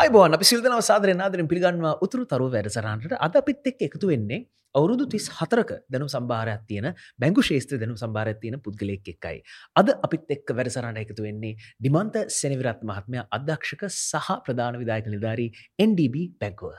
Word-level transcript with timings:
අයිබෝන් 0.00 0.34
අපි 0.36 0.46
සිල්දනව 0.48 0.80
සාදරය 0.88 1.12
නාදරින් 1.20 1.46
පිළිගන්නවා 1.50 1.92
උතුරු 2.04 2.24
තරුව 2.32 2.52
වැඩසරහන්ට 2.54 3.14
අද 3.26 3.36
අපිත් 3.40 3.64
එක් 3.70 3.80
එකතු 3.86 4.10
වෙන්නේ 4.10 4.38
අවුරුදු 4.74 5.04
තිස් 5.12 5.24
හතරක 5.38 5.70
දැනු 5.92 6.06
සම්භාරයක් 6.12 6.60
තියෙන 6.68 6.86
බැංගු 7.22 7.42
ශේත්‍ර 7.48 7.78
දැනු 7.82 7.94
සම්භාරයක් 8.02 8.38
තියෙන 8.42 8.56
පුද්ගලෙක් 8.66 9.08
එක්කයි. 9.12 9.38
අද 9.80 9.88
අපිත් 10.06 10.34
එක්ක 10.36 10.52
වැඩසරට 10.58 11.00
එකතු 11.02 11.24
වෙන්නේ 11.26 11.56
ඩිමන්ත 11.80 12.18
සෙනවිරත් 12.36 12.84
මහත්මය 12.90 13.24
අධ්‍යක්ෂක 13.36 13.82
සහ 13.88 14.28
ප්‍රධාන 14.46 14.78
විදායක 14.82 15.08
නිධාරී 15.14 15.50
NDB 15.86 16.14
බැංකුව. 16.42 16.76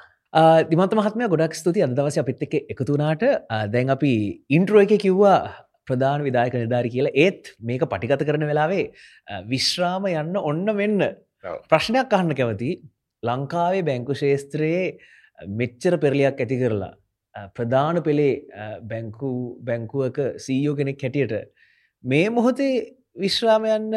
දිමන්ත 0.72 0.96
මහත්මය 1.00 1.28
ගොඩක් 1.34 1.58
ස්තුති 1.62 1.84
අදවස 1.88 2.20
අපිත් 2.24 2.46
එක්ක 2.48 2.56
එකතුනාට 2.76 3.26
දැන් 3.74 3.92
අපි 3.96 4.14
ඉන්ට්‍රෝ 4.58 4.84
එක 4.86 4.94
කිව්වා 5.06 5.40
ප්‍රධාන 5.88 6.24
විදායක 6.28 6.56
නිධාරි 6.56 6.94
කියලා. 6.96 7.18
ඒත් 7.26 7.52
මේක 7.60 7.84
පටිගත 7.92 8.24
කරන 8.30 8.48
වෙලාවේ 8.52 8.86
විශ්‍රාම 9.52 10.08
යන්න 10.14 10.40
ඔන්න 10.52 10.64
වෙන්න 10.80 11.04
ප්‍රශ්නයක් 11.70 12.16
අහන්න 12.16 12.34
කැවති 12.40 12.72
ලංකාවේ 13.24 13.84
බැංකු 13.84 14.16
ශේස්ත්‍රයේ 14.16 14.98
මෙච්චර 15.60 15.98
පෙරලියක් 15.98 16.40
ඇති 16.40 16.58
කරලා 16.62 16.94
ප්‍රධාන 17.56 18.02
පෙළේ 18.04 18.34
බැංකු 18.92 19.30
බැංකුවක 19.64 20.20
සීයෝ 20.46 20.76
කෙනෙක් 20.76 21.04
හැටියට 21.04 21.34
මේ 22.04 22.30
මොහොතේ 22.30 22.74
විශ්‍රාමයන්න 23.20 23.92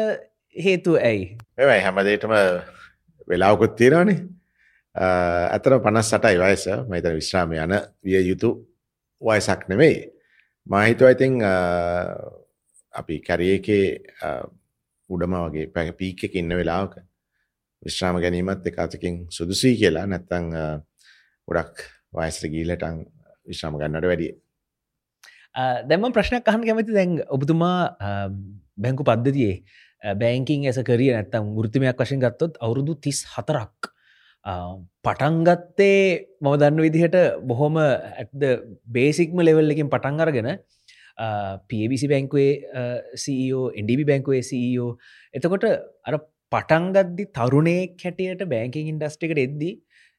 හේතු 0.55 0.95
ඇයි? 1.09 1.37
මෙමයි 1.57 1.81
හැමදේටම 1.81 2.33
වෙලාවකුත් 3.29 3.75
තියෙනවානේ. 3.75 4.19
ඇතර 4.95 5.79
පනස් 5.79 6.11
සටයි 6.11 6.39
වයස. 6.39 6.65
මහිතන 6.89 7.15
විශ්‍රාම 7.19 7.53
යන 7.53 7.77
විය 8.03 8.21
යුතු 8.29 8.51
වයසක් 9.21 9.67
නෙමෙයි. 9.69 10.09
මහිතුව 10.67 11.15
ඉතිං 11.15 11.39
අපි 12.93 13.19
කැරියකේ 13.19 13.85
උඩම 15.09 15.33
වගේ 15.45 15.71
පැ 15.73 15.91
පීක 15.91 16.23
එක 16.27 16.35
ඉන්න 16.35 16.55
වෙලාවක 16.59 16.99
විශ්‍රාම 17.85 18.19
ගැනීමත් 18.23 18.67
එක 18.69 18.79
අතකින් 18.79 19.25
සුදුසී 19.29 19.75
කියලා. 19.79 20.05
නැත්තං 20.05 20.51
ගොඩක් 21.47 21.85
වයසර 22.13 22.49
ගීලටං 22.49 23.03
විශ්‍රාම 23.47 23.79
ගන්නට 23.79 24.09
වැඩිය. 24.09 24.33
දැම 25.85 26.11
ප්‍රශ්නයක් 26.11 26.47
අහන් 26.47 26.65
කැමති 26.65 26.93
දැන් 26.93 27.17
ඔබතුමා 27.29 27.77
බැංකු 28.77 29.03
පද්ධතියේ 29.03 29.63
බෑංකින් 30.15 30.67
ඇස 30.67 30.79
කරිය 30.81 31.11
නැත්තම් 31.13 31.55
වෘතිමයක් 31.57 31.97
වශයෙන් 31.97 32.19
ගත්තොත් 32.19 32.57
අවුරුදු 32.59 32.95
තිස් 32.97 33.23
හතරක් 33.25 33.91
පටන්ගත්තේ 35.05 35.99
මම 36.41 36.55
දන්න 36.59 36.83
විදිහට 36.85 37.17
බොහොම 37.41 37.77
ඇත්ද 37.79 38.43
බේසික්ම 38.87 39.39
ලෙවල් 39.39 39.71
එකින් 39.71 39.87
පටන් 39.87 40.19
අරගෙන 40.19 40.49
පBC 41.69 42.09
බැංකුවේ 42.09 42.51
CEO 43.15 43.61
එඩබි 43.71 44.03
බැංකුවේ 44.03 44.41
CEO 44.41 44.87
එතකොට 45.33 45.63
අර 46.03 46.15
පටන්ගද්දි 46.53 47.25
තරුණයෙක් 47.37 48.03
හැටියට 48.05 48.43
බෑංකින් 48.53 48.89
ඉන්ඩස්ටිකට 48.93 49.43
එද්දී 49.45 49.73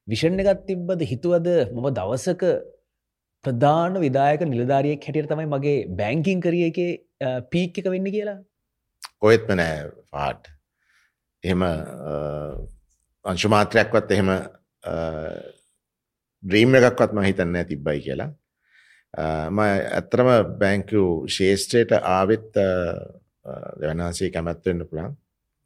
විෂණ 0.08 0.42
එකත් 0.44 0.64
තිබ්බද 0.70 1.04
හිතුවද 1.10 1.48
මම 1.74 1.86
දවසක 1.98 2.42
ප්‍රධාන 3.44 4.00
විදායක 4.04 4.44
නිලධාරියෙක් 4.50 5.06
හැටියට 5.06 5.30
තමයි 5.32 5.48
මගේ 5.54 5.78
බැංකින් 6.00 6.42
කරිය 6.44 6.66
එක 6.70 6.78
පීක් 7.52 7.80
එක 7.80 7.90
වෙන්න 7.94 8.10
කියලා? 8.16 8.38
කොහෙත්ම 9.22 9.56
නෑ 9.60 9.90
පාට් 10.12 10.52
එහෙම 11.44 11.66
අංශුමාත්‍රයක්වත් 13.24 14.14
එහෙම 14.16 14.30
ද්‍රීම් 16.42 16.78
එකක්වත් 16.80 17.12
ම 17.16 17.26
හිතන්න 17.28 17.60
තිබ්බයි 17.72 18.06
කියලා. 18.06 18.30
ම 19.50 19.58
ඇත්තරම 19.66 20.30
බැංකු 20.62 21.02
ශේෂ්ත්‍රයට 21.36 21.92
ආවෙත් 21.98 22.50
දෙවනාසේ 23.80 24.32
කැමැත්වෙන්න 24.34 24.88
පුළන් 24.90 25.14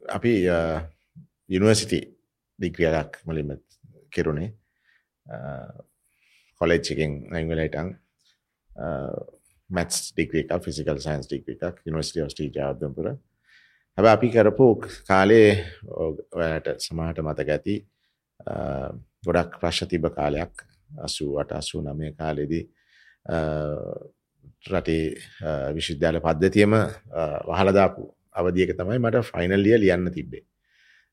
අපි 0.09 0.33
යුනිවර්සිටි 1.49 2.01
දිග්‍රියලක් 2.59 3.21
මලින්ම 3.27 3.51
කෙරුණේ. 4.11 4.53
කොලෙජ් 6.61 6.91
එකෙන් 6.93 7.13
ඇංගලයිටන් 7.31 7.91
මැත්ස් 9.71 10.13
ඩික්‍රික 10.13 10.53
ෆිසිකල් 10.65 10.99
සයින්ස් 10.99 11.29
ඩික්‍රිකක් 11.29 11.83
යනිවර්සිටි 11.85 12.31
ස්ටී 12.31 12.51
ජාදම්පුර 12.55 13.11
හැබ 13.11 14.07
අපි 14.07 14.31
කරපු 14.31 14.67
කාලේ 15.09 15.51
ඔයට 16.35 16.69
සමහට 16.79 17.23
මතක 17.23 17.49
ඇති 17.51 17.77
ගොඩක් 19.27 19.59
ප්‍රශ් 19.61 19.87
තිබ 19.91 20.11
කාලයක් 20.11 20.65
අසුවට 20.99 21.53
අසු 21.53 21.83
නමය 21.83 22.13
කාලෙදී 22.15 22.65
රටේ 24.69 25.05
විශුද්ධාල 25.75 26.21
පද්ධතියම 26.21 26.79
වහලදාපු 27.49 28.05
අවදියක 28.39 28.73
තමයි 28.79 28.99
මට 28.99 29.25
ෆයිනල්ලිය 29.31 29.77
ලියන්න 29.79 30.11
තිබ්බේ. 30.13 30.45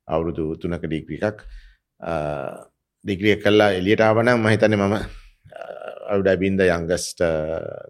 අවුරුදු 0.07 0.45
තුනක 0.57 0.83
ඩිග්‍රි 0.83 1.19
එකක්. 1.21 1.45
ඩිග්‍රිය 3.05 3.35
කල්ලා 3.37 3.69
එලියටාවනම් 3.73 4.39
මහිතන 4.39 4.77
මම 4.77 4.95
අවුඩබින්ද 6.07 6.65
යංගස්ට 6.67 7.21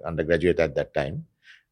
අන්ඩ 0.04 0.28
ග්‍රජුවේට 0.28 0.62
ඇත් 0.62 0.78
ටයිම් 0.82 1.24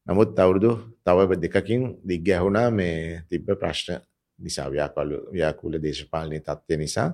නමුත් 0.06 0.38
අවුරුදු 0.38 0.72
තව 1.02 1.38
දෙකකින් 1.38 1.82
දිග්ග 2.04 2.28
ඇහුණා 2.30 2.68
මේ 2.70 3.22
තිබ්බ 3.28 3.48
ප්‍රශ්න 3.54 4.02
නිසා 4.38 4.68
ව්‍යාකලු 4.68 5.18
ව්‍යාකූල 5.32 5.78
දේශපාලනය 5.80 6.40
තත්ත්වය 6.40 6.76
නිසා 6.76 7.08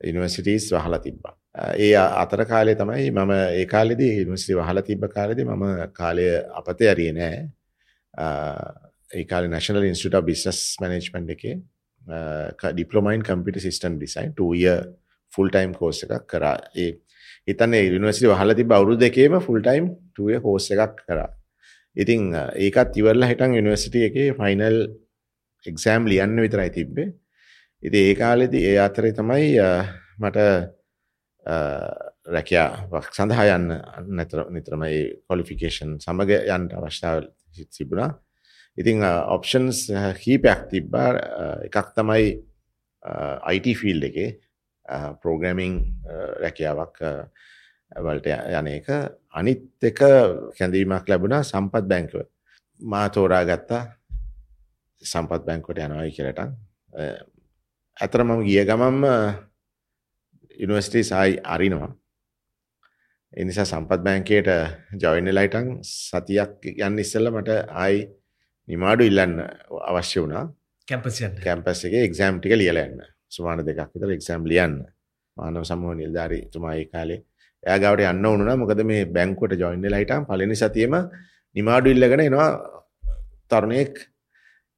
ඉනිවර්සිටස් 0.00 0.70
වහලා 0.72 0.98
තිබ්බා. 0.98 1.34
ඒ 1.76 1.94
අතර 1.96 2.44
කාලය 2.44 2.74
තමයි 2.74 3.10
මම 3.10 3.32
ඒ 3.52 3.66
කාලෙදී 3.66 4.12
ඉනිවර්සිටි 4.14 4.58
වහලා 4.60 4.82
තිබ්බ 4.82 5.08
කාලෙදි 5.08 5.44
මම 5.44 5.64
කාලය 5.92 6.26
අපතේ 6.52 6.88
ඇරිය 6.88 7.12
නෑ. 7.12 7.38
ඒකාල 9.10 9.48
නශනල් 9.48 9.86
ඉන්ස්ට 9.86 10.20
බිස්නස් 10.22 10.60
මනජ්මන්් 10.80 11.32
එකේ 11.34 11.56
ඩිපලොමයින් 12.72 13.22
කම්පිට 13.22 13.60
සිස්ටන් 13.60 13.98
ඩිසයින් 13.98 14.32
ටය 14.32 14.76
ෆුල් 15.32 15.50
ටයිම් 15.50 15.74
කෝස 15.74 16.02
එකක් 16.04 16.26
කරා. 16.26 16.56
ඒ 16.74 16.92
හිතන්න 17.48 17.74
යනිවසිට 17.74 18.30
වහල 18.30 18.54
ති 18.54 18.64
බවරු 18.64 18.96
දෙකේම 18.96 19.40
ෆුල් 19.40 19.60
ටයිම් 19.60 19.90
ටය 20.12 20.40
කෝස 20.40 20.70
එකක් 20.70 21.02
කරා. 21.02 21.28
ඉතිං 21.96 22.32
ඒකත් 22.34 22.96
ඉවරල 22.96 23.24
හිටන් 23.24 23.54
යනිවර්සිටිය 23.54 24.06
එක 24.08 24.16
ෆයිනල් 24.38 24.78
එක්සෑම් 25.64 26.06
ලියන්න 26.06 26.36
විතරයි 26.38 26.70
තිබ්බේ. 26.70 27.12
ඉති 27.82 27.98
ඒ 28.02 28.14
කාලෙදි 28.14 28.64
ඒ 28.64 28.78
අතරේ 28.78 29.12
තමයි 29.12 29.54
මට 30.18 30.38
රැකයා 32.26 32.68
වක් 32.90 33.14
සඳහා 33.14 33.48
යන්න 33.54 33.74
නැතර 34.18 34.46
නිතරමයි 34.50 35.02
කොලිෆිකේෂන් 35.28 35.98
සමග 36.00 36.40
යන්ට 36.46 36.74
අවශ්‍යාව 36.74 37.26
සිබුණා 37.70 38.10
ඉතිං 38.76 39.02
ඔප්ෂන්ස් 39.04 39.88
කීපයක් 40.20 40.68
තිබ්බා. 40.70 41.08
එකක් 41.66 41.88
තමයි 41.96 42.24
අයිට 43.48 43.68
ෆිල් 43.80 44.02
එකේ 44.08 44.30
පෝග්‍රමිං 45.22 45.80
රැකියාවක් 46.42 46.98
වලට 48.04 48.28
යන 48.58 48.68
එක. 48.76 48.88
අනිත් 49.32 49.84
එක 49.90 50.00
කැඳීමක් 50.58 51.08
ලැබුණා 51.08 51.42
සම්පත් 51.42 51.84
බැංකව 51.92 52.22
මා 52.80 53.08
තෝරා 53.08 53.44
ගත්තා 53.48 53.82
සම්පත් 55.02 55.42
බැංකොට 55.48 55.78
යනවයි 55.78 56.12
කියලට. 56.16 56.40
ඇතර 57.96 58.20
මම 58.24 58.42
ගිය 58.44 58.64
ගමම්ම 58.68 59.04
යුනිවර්සිටි 60.60 61.04
සයි 61.04 61.40
අරිනවා. 61.44 61.92
එනිසා 63.32 63.64
සම්පත් 63.64 64.00
බැංකයට 64.04 64.48
ජොයින 65.00 65.32
ලයිටන් 65.32 65.80
සතියක් 65.84 66.70
යන්න 66.76 67.00
ඉස්සල්ල 67.04 67.32
මට 67.32 67.58
අයි 67.72 68.04
නිමාඩු 68.68 69.02
ඉල්ලන්න 69.10 69.34
අවශ්‍ය 69.90 70.18
වුණා. 70.22 70.44
කැම්පස් 70.88 71.22
කැම්පස් 71.44 71.80
එක 71.86 71.94
එක්සෑම් 72.08 72.40
ටික 72.40 72.54
ලියලන්න 72.60 73.00
සුමාන 73.28 73.64
දෙකක් 73.68 73.90
විතර 73.94 74.10
එක්සෑම් 74.18 74.44
ලියන්න. 74.52 74.76
මානව 75.36 75.64
සමූහ 75.70 75.94
නිල්ධාරි 75.94 76.38
තුමායි 76.52 76.86
කාලේ 76.92 77.20
එයා 77.62 77.78
ගවට 77.82 78.10
යන්න 78.12 78.28
ඕනුනා 78.30 78.56
මොකද 78.60 78.80
මේ 78.90 79.02
බැංකුවට 79.16 79.60
ජොයින්ඩ 79.62 79.90
ලයිටම් 79.94 80.26
පලනි 80.28 80.56
සතියම 80.60 80.94
නිමාඩු 81.56 81.92
ඉල්ලගෙන 81.94 82.22
එනවා 82.26 82.50
තරුණයෙක්. 83.50 83.94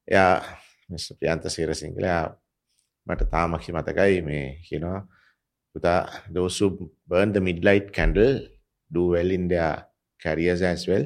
එයා 0.07 0.33
මිස් 0.89 1.05
ප්‍රියන්ත 1.19 1.45
සීරසිංහලයා 1.55 2.23
මට 3.07 3.29
තාමක්ෂි 3.33 3.75
මතකයි 3.77 4.21
මේ 4.29 4.45
කියනවා 4.67 4.99
පුතා 5.75 5.99
දෝසු 6.35 6.69
burn 7.09 7.33
the 7.35 7.41
midlight 7.47 7.87
candle 7.97 8.35
do 8.91 9.03
well 9.13 9.31
in 9.37 9.47
their 9.47 9.73
careers 10.23 10.61
as 10.61 10.87
well. 10.89 11.05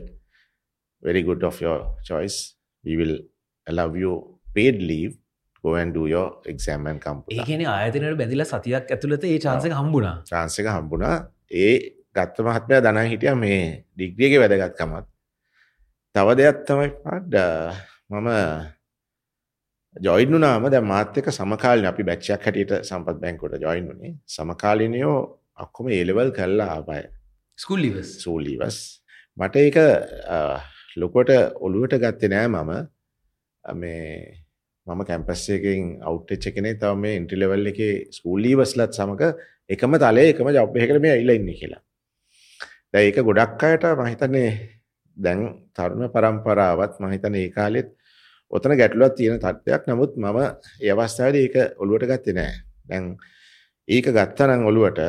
Very 1.03 1.23
good 1.27 1.43
of 1.43 1.57
your 1.65 1.79
choice 2.09 2.37
we 2.85 2.95
will 2.99 3.15
allow 3.67 3.89
you 4.03 4.13
paid 4.55 4.77
leave 4.91 5.13
go 5.63 5.75
and 5.75 5.93
do 5.97 6.03
your 6.07 6.27
exam 6.53 6.87
and 6.91 7.01
come 7.05 7.23
ඒකන 7.35 7.65
ආයතනයට 7.73 8.19
බැඳිල 8.21 8.45
සතියක් 8.45 8.93
ඇතුළත 8.95 9.25
ඒ 9.31 9.39
චාන්සක 9.45 9.73
හම්බුණා. 9.79 10.15
චාන්සක 10.31 10.67
හම්බුණා. 10.75 11.15
ඒ 11.63 11.73
ගත්ත 12.15 12.45
මහත්මය 12.47 12.79
දනා 12.85 13.07
හිටිය 13.11 13.35
මේ 13.43 13.59
ඩිග්‍රියගේ 13.95 14.39
වැදගත්කමත්. 14.43 15.05
තව 16.15 16.37
දෙයක් 16.39 16.57
තමයි 16.67 16.89
පඩ්ඩ 17.03 17.37
මම 18.11 18.29
ජොයින්නුනාම 19.95 20.67
ද 20.69 20.81
මාත්‍යක 20.83 21.29
සමකාලන 21.31 21.85
අපි 21.91 22.03
බැච්චයක් 22.09 22.45
හැටියට 22.45 22.73
සම්පත් 22.89 23.17
බැංකොට 23.23 23.55
ජොයින් 23.61 23.87
වනේ 23.89 24.13
සමකාලිනයෝ 24.35 25.17
අක්කොම 25.63 25.87
ඒලෙවල් 25.97 26.31
කල්ලා 26.37 26.69
ආබය 26.75 27.01
ස්කුල්ලිවස් 27.57 28.11
සූලීවස් 28.23 28.77
මට 29.37 29.55
ඒක 29.63 29.77
ලොකොට 30.95 31.29
ඔළුවට 31.65 32.01
ගත්තේ 32.03 32.29
නෑ 32.29 32.47
මම 32.47 32.71
මේ 33.63 34.43
මම 34.87 35.01
කැම්පස් 35.05 35.43
එකකින් 35.49 35.81
අවුට් 36.01 36.31
කෙනෙක් 36.45 36.79
තව 36.79 36.93
මේ 36.97 37.15
එන්ට්‍රි 37.17 37.37
ලෙවල් 37.39 37.67
එකේ 37.71 37.93
ස්කූල් 38.11 38.39
ලීවර්ස්ලත් 38.43 38.91
සමග 38.91 39.21
එකම 39.69 39.95
තලයේ 39.95 40.29
එකම 40.33 40.47
ජොබ් 40.51 40.75
එකකට 40.75 41.01
මේ 41.01 41.13
ඇවිල්ලා 41.15 41.37
ඉන්නේ 41.39 41.57
කියලා. 41.59 41.81
දැන් 42.91 43.05
ඒක 43.07 43.19
ගොඩක් 43.21 43.63
අයට 43.63 43.85
මම 43.89 44.09
හිතන්නේ 44.11 44.49
දැන් 45.17 45.39
තරුණ 45.75 46.11
පරම්පරාවත් 46.13 46.99
මම 46.99 47.13
හිතන්නේ 47.15 47.45
ඒ 47.45 47.53
කාලෙත් 47.57 47.89
ඔතන 48.53 48.77
ගැටලුවක් 48.79 49.15
තියෙන 49.17 49.39
තත්ත්වයක්. 49.39 49.83
නමුත් 49.87 50.11
මම 50.17 50.39
ඒ 50.81 50.91
අවස්ථාවේදී 50.93 51.43
ඒක 51.47 51.55
ඔළුවට 51.81 52.09
ගත්තේ 52.11 52.37
නෑ. 52.39 52.53
දැන් 52.89 53.03
ඒක 53.87 54.05
ගත්තා 54.09 54.47
නම් 54.47 54.65
ඔළුවට 54.69 54.99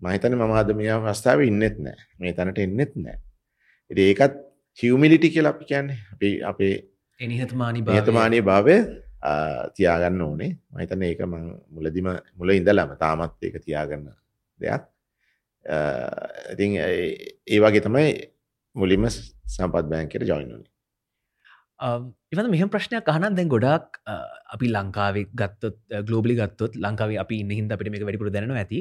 මම 0.00 0.08
හිතන්නේ 0.14 0.38
මම 0.38 0.54
අද 0.60 0.70
මේ 0.78 0.92
අවස්ථාවේ 0.92 1.50
ඉන්නෙත් 1.52 1.76
නෑ. 1.84 1.98
මේ 2.20 2.32
තැනට 2.32 2.58
එන්නෙත් 2.58 2.92
නෑ. 2.96 3.18
ඉතින් 3.90 4.06
ඒකත් 4.10 4.47
හියුමිලිටි 4.82 5.30
කියලා 5.34 5.52
අපි 5.56 5.64
කියන්නේ. 5.72 5.98
අපි 6.12 6.28
අපේ 6.52 6.72
එනිහතමානී 7.20 7.82
නිහතමානී 7.88 8.42
භාවය. 8.50 8.76
තියාගන්න 9.76 10.22
ඕනේ. 10.22 10.50
මම 10.70 10.78
හිතන්නේ 10.82 11.10
ඒක 11.12 11.22
මම 11.26 11.50
මුලදිම 11.74 12.08
මුල 12.38 12.50
ඉඳලම 12.50 12.94
තාමත් 13.04 13.42
ඒක 13.42 13.60
තියාගන්න 13.66 14.08
දෙයක්. 14.60 14.82
ඉතින් 16.52 16.76
ඒ 16.82 17.60
වගේ 17.64 17.84
තමයි 17.86 18.10
මුලින්ම 18.74 19.08
සම්පත් 19.10 19.86
බෑන්කයට 19.92 20.28
ජොයින් 20.30 20.52
වුණේ 20.52 20.77
ඉවද 21.78 22.48
මෙහම 22.50 22.70
ප්‍රශ්නයක් 22.70 23.08
අහනන් 23.12 23.36
දැන් 23.38 23.48
ගොඩක් 23.48 23.98
අපි 24.54 24.66
ලංකාවේ 24.68 25.26
ගත්තොත් 25.32 25.76
ගලෝබලි 26.08 26.34
ගත්තොත් 26.34 26.74
ලංකාව 26.76 27.14
අපි 27.22 27.38
ඉන්න 27.40 27.70
අපිට 27.70 27.90
මේ 27.90 28.02
වැඩිපුර 28.02 28.30
දැන 28.30 28.50
ඇති. 28.52 28.80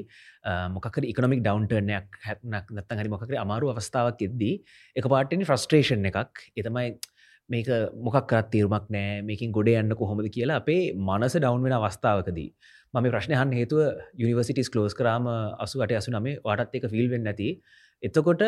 මොකර 0.69 1.03
ඉකනමික් 1.03 1.43
ඩවන්ටර්නයක් 1.45 2.17
හැත්නක් 2.25 2.73
නත්තන් 2.73 3.01
හරි 3.01 3.09
මොකර 3.09 3.37
අමාරු 3.43 3.69
අවස්ථාවක් 3.73 4.23
එද්දී 4.29 4.55
එක 4.95 5.05
පාටනි 5.05 5.45
ෆ්‍රස්ට්‍රේෂන් 5.45 6.09
එකක්. 6.11 6.41
එතමයි 6.57 6.97
මේක 7.49 7.69
මොකක්කත් 8.07 8.49
තීරමක් 8.51 8.89
නෑ. 8.89 9.21
මේකින් 9.21 9.53
ගොඩ 9.53 9.69
යන්න 9.73 9.93
කොහොමද 10.01 10.31
කියලා 10.37 10.57
අපේ 10.63 10.81
මනස 10.95 11.37
ඩවන් 11.37 11.61
වෙන 11.63 11.77
අවස්ථාවකදී. 11.79 12.49
මම 12.93 13.11
ප්‍රශ්නයහන් 13.13 13.53
හේතුව 13.59 13.79
යනිවර්සිටිස් 14.17 14.73
කලෝස් 14.73 14.97
කරාම 14.97 15.29
අසුවට 15.65 15.93
අසු 16.01 16.11
නමේ 16.11 16.41
වටත් 16.41 16.81
එක 16.81 16.89
ෆිල්වෙන් 16.95 17.23
නැති. 17.29 17.49
එතකොට 18.03 18.41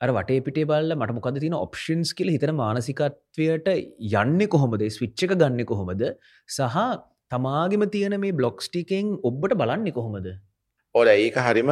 අර 0.00 0.10
වටේ 0.16 0.42
පිටේ 0.46 0.66
බල්ල 0.70 0.94
මට 0.96 1.14
මොකද 1.16 1.38
තින 1.44 1.54
ඔප්ෂන්ස් 1.58 2.10
කියල 2.18 2.30
හිතන 2.34 2.52
මානසිකත්වයට 2.60 3.68
යන්න 4.22 4.40
කොහොමද? 4.54 4.82
ස්විච්චක 4.96 5.34
ගන්න 5.34 5.68
කොහොමද? 5.70 6.02
සහ 6.48 6.78
තමාගෙම 7.32 7.84
තියෙන 7.94 8.16
මේ 8.24 8.36
බ්ලොක්ස්ටිකෙන් 8.40 9.14
ඔබ්බට 9.30 9.56
බලන්න 9.60 9.92
කොහොමද? 9.98 10.28
ඕල 10.94 11.12
ඒක 11.12 11.38
හරිම 11.46 11.70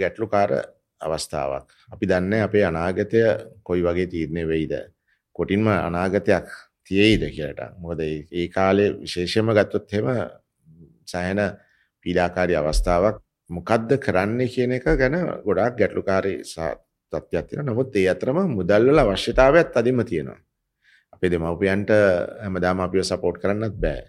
ගැටලුකාර 0.00 0.54
අවස්ථාවක්. 1.00 1.66
අපි 1.92 2.10
දන්න 2.12 2.46
අපේ 2.46 2.64
අනාගතය 2.70 3.26
කොයි 3.62 3.84
වගේ 3.88 4.08
තීරණය 4.14 4.46
වෙයිද? 4.52 4.74
කොටින්ම 5.36 5.68
අනාගතයක් 5.68 6.48
තියෙයිද 6.86 7.28
කියලට. 7.36 7.62
මොකද 7.82 8.00
ඒ 8.06 8.48
කාලේ 8.48 8.90
විශේෂම 9.02 9.54
ගත්තොත් 9.58 9.92
හෙම 9.92 10.08
සෑහෙන 11.12 11.40
පීඩාකාරී 12.04 12.60
අවස්ථාවක්. 12.62 13.22
මොකද්ද 13.50 13.90
කරන්න 14.04 14.40
කියන 14.54 14.72
එක 14.78 14.90
ගැන 15.02 15.16
ගොඩාක් 15.46 15.78
ගැටලුකාරී 15.80 16.42
තත්ත්වයක් 17.12 17.46
තියෙනවා. 17.46 17.68
නමුත් 17.68 17.96
ඒ 17.96 18.08
අතරම 18.08 18.38
මුදල් 18.50 18.82
වල 18.86 18.98
අවශ්‍යතාවයත් 19.00 19.76
අදින්ම 19.76 20.04
තියෙනවා. 20.04 20.38
අපේ 21.12 21.30
දෙමව්පියන්ට 21.30 21.90
හැමදාම 22.42 22.80
අපිව 22.80 23.02
සපෝට් 23.02 23.38
කරන්නත් 23.38 23.76
බෑ. 23.76 24.02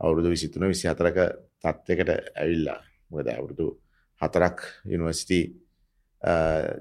අවුරුදු 0.00 0.28
23 0.30 0.70
24ක 0.74 1.18
තත්යකට 1.62 2.10
ඇවිල්ලා. 2.10 2.80
මොකද 3.10 3.28
අවුරුදු 3.30 3.66
4ක් 4.20 4.58
යුනිවර්සිටි 4.84 5.40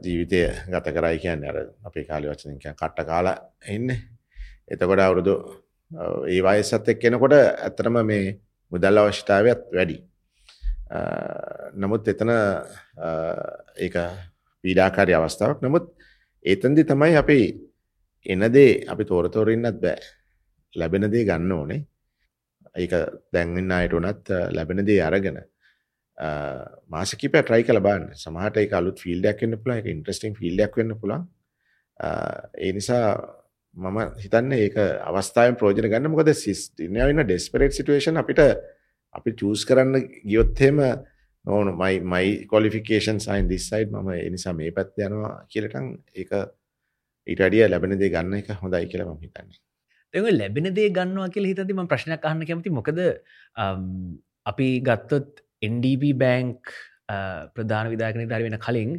ජීවිතය 0.01 0.39
ගත 0.67 0.87
කරයි 0.89 1.19
කියන්න 1.19 1.43
අර 1.43 1.57
අපේ 1.83 2.05
කාලි 2.05 2.27
වචන 2.27 2.59
කට්ට 2.61 3.05
කාලා 3.05 3.37
එන්න 3.65 3.89
එතකොට 4.67 4.99
අවුරුදු 4.99 5.35
ඒ 6.27 6.41
වයසත් 6.41 6.89
එක් 6.89 6.99
කෙනකොට 6.99 7.35
ඇත්තටම 7.35 7.99
මේ 8.03 8.39
මුදල් 8.71 8.97
අවශ්‍යතාවයක් 8.97 9.65
වැඩි 9.69 9.97
නමුත් 11.75 12.07
එතන 12.07 12.31
ඒක 13.77 13.95
පීඩාකාරී 14.63 15.15
අවස්ථාවක්. 15.15 15.61
නමුත් 15.61 15.87
ඒතන්දි 16.45 16.83
තමයි 16.85 17.15
අපි 17.15 17.39
එනදේ 18.25 18.69
අපි 18.87 19.03
තෝරතෝරන්නත් 19.05 19.81
බෑ. 19.81 19.97
ලැබෙන 20.73 21.09
දේ 21.11 21.25
ගන්න 21.25 21.51
ඕනේ. 21.51 21.81
ඒක 22.75 22.93
දැන්වෙන්න 23.33 23.71
අයට 23.71 23.93
උනත් 23.93 24.33
ලැබෙන 24.51 24.85
දේ 24.85 25.01
අරගෙන 25.01 25.39
මාසකිප 26.89 27.37
ට්‍රයි 27.37 27.63
කල 27.63 27.81
බන්න 27.81 28.11
සමහට 28.15 28.59
එක 28.63 28.75
අලුත් 28.79 28.99
ෆිල්ඩයක් 28.99 29.41
වන්න 29.43 29.61
පුලා 29.61 29.79
එක 29.81 29.89
ඉන්ට්‍රස්ටිං 29.93 30.35
ෆිල්ඩයක් 30.39 30.77
වෙන්න 30.77 30.97
පුළා 30.99 31.21
ඒ 32.57 32.71
නිසා 32.73 33.07
මම 33.77 33.99
හිතන්න 34.21 34.53
ඒක 34.53 34.75
අවස්ථාවෙන් 34.77 35.57
ප්‍රෝජන 35.57 35.89
ගන්න. 35.89 36.11
මොකද 36.11 36.29
සිස්ටිනයන්න 36.35 37.23
ඩෙස්පරේට් 37.23 37.73
සිටුවේෂන් 37.73 38.21
අපිට 38.21 38.41
අපි 39.15 39.33
චූස් 39.33 39.65
කරන්න 39.65 40.07
ගියොත්හෙම 40.25 40.81
නොන 41.45 41.71
මයි 41.77 41.99
මයි 42.05 42.29
කොලිෆිකේෂන් 42.47 43.19
සයින් 43.19 43.49
දිස්සයිඩ් 43.49 43.91
මම 43.91 44.11
එනිසා 44.19 44.53
මේ 44.53 44.71
පැත් 44.71 44.93
යනවා 44.99 45.33
කියලටන් 45.51 45.87
ඒක 46.15 46.31
ඊටඩිය 47.27 47.67
ලැබෙන 47.67 47.97
දේ 47.99 48.11
ගන්න 48.15 48.39
එක 48.39 48.51
හොඳයි 48.61 48.87
කියලා 48.91 49.09
ම 49.09 49.19
හිතන්නේ. 49.19 49.59
එ 50.13 50.19
ලැබෙන 50.33 50.69
දේ 50.77 50.89
ගන්නවා 50.89 51.29
කියල 51.29 51.49
හිතතිම 51.49 51.83
ප්‍රශ්නයක් 51.87 52.29
අහන්න 52.29 52.47
කැමති. 52.47 52.69
මොකද 52.69 52.99
අපි 54.45 54.69
ගත්තොත් 54.87 55.43
NDB 55.63 56.13
බෑංක් 56.15 56.71
ප්‍රධාන 57.55 57.91
විදාගන 57.93 58.25
දර 58.27 58.47
වෙන 58.47 58.57
කලින් 58.59 58.95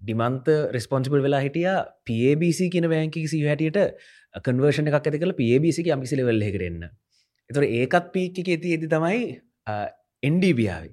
ඩිමන්ත 0.00 0.46
රෙස්පොන්සිබල් 0.76 1.22
වෙලා 1.26 1.42
හිටිය 1.42 1.68
PABC 2.06 2.70
කියන 2.72 2.86
බෑංකි 2.94 3.26
සි 3.26 3.42
හැටියට 3.42 3.78
කන්වර්ෂණ 4.46 4.90
එකක් 4.90 4.98
ඇති 5.00 5.22
කළ 5.22 5.38
PABC 5.40 5.82
අමිසි 5.94 6.18
ලෙවල්ල 6.18 6.50
කරන්න 6.56 6.90
එතුර 7.50 7.64
ඒකත් 7.68 8.12
පීක්ක 8.14 8.44
ඇති 8.44 8.74
ඇති 8.74 8.90
තමයි 8.94 9.24
එන්ඩබියාව 10.22 10.88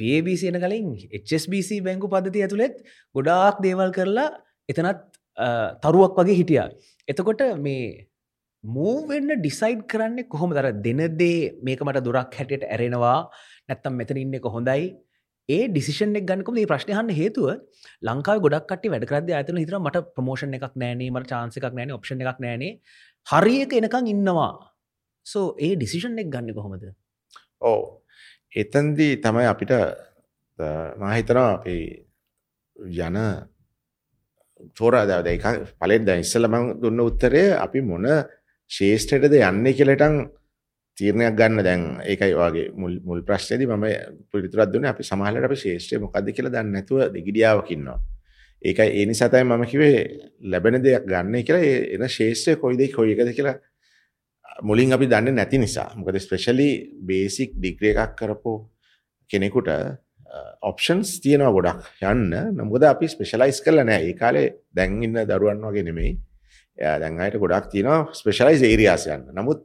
PABC 0.00 0.42
එන 0.50 0.58
කලින් 0.64 0.88
HSBC 1.20 1.80
බැංකු 1.86 2.08
පද්ධති 2.08 2.44
ඇතුළෙත් 2.46 2.76
ගොඩාක් 3.14 3.62
දේවල් 3.62 3.92
කරලා 3.98 4.28
එතනත් 4.68 5.00
තරුවක් 5.84 6.18
වගේ 6.18 6.36
හිටියා. 6.40 6.68
එතකොට 7.08 7.42
මේ 7.58 8.06
මූවෙන්න 8.64 9.30
ඩිසයිඩ් 9.40 9.82
කරන්නේ 9.86 10.28
කොහොම 10.28 10.54
දර 10.56 10.72
දෙනදේ 10.86 11.58
මේක 11.62 11.80
මට 11.82 12.04
දුරක් 12.04 12.38
හැටියට 12.38 12.64
ඇරෙනවා. 12.66 13.18
නැත්තම් 13.68 13.98
මෙතන 14.00 14.22
ඉන්න 14.22 14.34
එක 14.34 14.48
හොඳයි. 14.56 14.94
ඒ 15.48 15.68
ඩිසිෂන් 15.68 16.16
එක් 16.18 16.24
ගන්නකම 16.28 16.56
මේ 16.58 16.70
ප්‍රශ්නයහන්න 16.70 17.10
හේතුව 17.18 17.50
ලංකාව 18.02 18.40
ගොඩක් 18.44 18.66
කට 18.70 18.90
වැඩකරද 18.94 19.28
ඇතන 19.30 19.60
හිතර 19.62 19.76
මට 19.78 20.02
ප්‍රමෝෂණ 20.16 20.56
එකක් 20.58 20.74
නෑනේ 20.82 21.12
මට 21.12 21.30
චාන්ස 21.32 21.58
එකක් 21.60 21.76
නෑන 21.78 21.94
ඔප්ෂණ 21.98 22.24
එකක් 22.24 22.40
නෑනේ 22.44 22.72
හරියක 23.26 23.76
එනකං 23.80 24.10
ඉන්නවා. 24.14 24.52
සෝ 25.26 25.46
ඒ 25.66 25.72
ඩිසිෂන් 25.76 26.18
එක් 26.22 26.32
ගන්න 26.34 26.56
කොහොමද? 26.58 26.90
ඕ 27.70 28.02
එතන්දී 28.56 29.20
තමයි 29.20 29.46
අපිට 29.52 29.72
මහිතනවා 30.98 31.50
අපි 31.52 31.76
යන 32.98 33.18
තෝරා 34.72 35.04
දැව 35.06 35.26
එක 35.26 35.44
පලෙන් 35.80 36.04
දැ 36.04 36.20
ඉස්සලමං 36.20 36.80
දුන්න 36.80 37.04
උත්තරය 37.04 37.44
අපි 37.56 37.80
මොන 37.82 38.06
ශේෂ්ඨයටද 38.70 39.36
යන්නේ 39.40 39.76
කියලටන් 39.78 40.16
තීරණයක් 40.98 41.36
ගන්න 41.38 41.62
දැන් 41.62 41.82
ඒකයි 42.02 42.34
වගේ 42.34 42.66
මුල් 42.74 42.94
මුල් 43.04 43.20
ප්‍රශ්නේදී 43.22 43.68
මම 43.68 43.86
පිළිතුරක් 44.30 44.72
දුන්නේ 44.72 44.90
අපි 44.90 45.04
සමහරවිට 45.04 45.48
අපි 45.48 45.58
ශේෂ්ත්‍රය 45.64 46.00
මොකද්ද 46.00 46.32
කියලා 46.32 46.54
දන්නේ 46.54 46.72
නැතුව 46.72 47.00
දෙගිඩියාවක් 47.14 47.70
ඉන්නවා. 47.70 47.98
ඒකයි 48.62 48.90
ඒ 48.92 49.06
නිසා 49.06 49.28
තමයි 49.28 49.44
මම 49.50 49.64
කිව්වේ 49.66 49.98
ලැබෙන 50.42 50.80
දෙයක් 50.82 51.04
ගන්න 51.04 51.44
කියලා 51.46 51.64
ඒ 51.64 51.78
එන 51.94 52.08
ශේෂ්ත්‍රය 52.08 52.56
කොයිද 52.56 52.82
කොයි 52.96 53.12
එකද 53.14 53.32
කියලා 53.36 53.56
මුලින් 54.62 54.92
අපි 54.92 55.06
දන්නේ 55.06 55.36
නැති 55.36 55.58
නිසා. 55.58 55.92
මොකද 55.96 56.18
ස්පෙෂලි 56.20 56.70
බේසික් 57.08 57.54
ඩිග්‍රී 57.58 57.92
එකක් 57.94 58.16
කරපු 58.16 58.54
කෙනෙකුට 59.30 59.68
ඔප්ෂන්ස් 60.62 61.20
තියෙනවා 61.24 61.52
ගොඩක් 61.56 62.04
යන්න. 62.12 62.32
මොකද 62.64 62.84
අපි 62.84 63.08
ස්පෙෂලයිස් 63.08 63.60
කරලා 63.64 63.84
නැහැ. 63.84 64.10
ඒ 64.10 64.18
කාලේ 64.20 64.48
දැන් 64.72 65.02
ඉන්න 65.02 65.22
දරුවන් 65.30 65.62
වගේ 65.68 65.86
නෙමෙයි. 65.88 66.16
දැන් 66.78 67.20
අයට 67.20 67.38
ගොඩක් 67.42 67.70
තියෙනවා 67.72 68.12
ස්පෙෂලයිස් 68.12 68.62
ඒරියාස් 68.62 69.06
යන්න. 69.12 69.30
නමුත් 69.36 69.64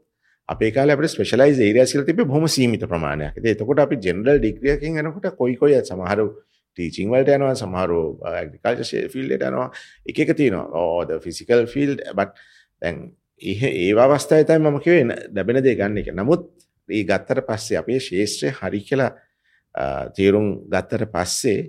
අපේ 0.49 0.71
කාලේ 0.75 0.95
අපිට 0.97 1.13
ස්පෙෂලයිස් 1.15 1.59
ඒරියාස් 1.59 1.91
කියලා 1.93 2.09
තිබ්බේ 2.11 2.29
බොහොම 2.31 2.47
සීමිත 2.47 2.83
ප්‍රමාණයක්. 2.93 3.37
ඉතින් 3.39 3.51
එතකොට 3.55 3.83
අපි 3.85 3.99
ජෙනරල් 4.05 4.39
ඩිග්‍රී 4.39 4.73
එකකින් 4.75 4.99
යනකොට 5.03 5.35
කොයි 5.39 5.55
කොයි 5.61 5.79
සමහරව 5.91 6.29
ටීචිං 6.75 7.09
වලට 7.11 7.37
යනවා 7.37 7.55
සමහරව 7.63 8.27
ඇග්‍රිකල්චර් 8.33 9.09
ෆීල්ඩ් 9.13 9.35
එකට 9.37 9.47
යනවා. 9.49 9.69
එක 10.09 10.19
එක 10.23 10.35
තියෙනවා. 10.39 10.67
Of 10.71 11.03
the 11.07 11.19
physical 11.23 11.65
field 11.73 12.05
but 12.15 12.47
දැන් 12.81 13.01
ඒ 13.41 13.93
අවස්ථාවේ 13.97 14.45
තමයි 14.45 14.69
මම 14.69 14.79
කිව්වේ 14.79 15.05
ලැබෙන 15.35 15.63
දේ 15.63 15.75
ගන්න 15.75 15.97
එක. 15.97 16.09
නමුත් 16.13 16.41
ඒ 16.89 17.03
ගත්තට 17.03 17.45
පස්සේ 17.47 17.77
අපේ 17.81 17.99
ශේෂ්ත්‍රය 17.99 18.49
හරි 18.51 18.81
කියලා 18.87 19.11
තේරුම් 20.15 20.47
ගත්තට 20.69 21.09
පස්සේ 21.13 21.59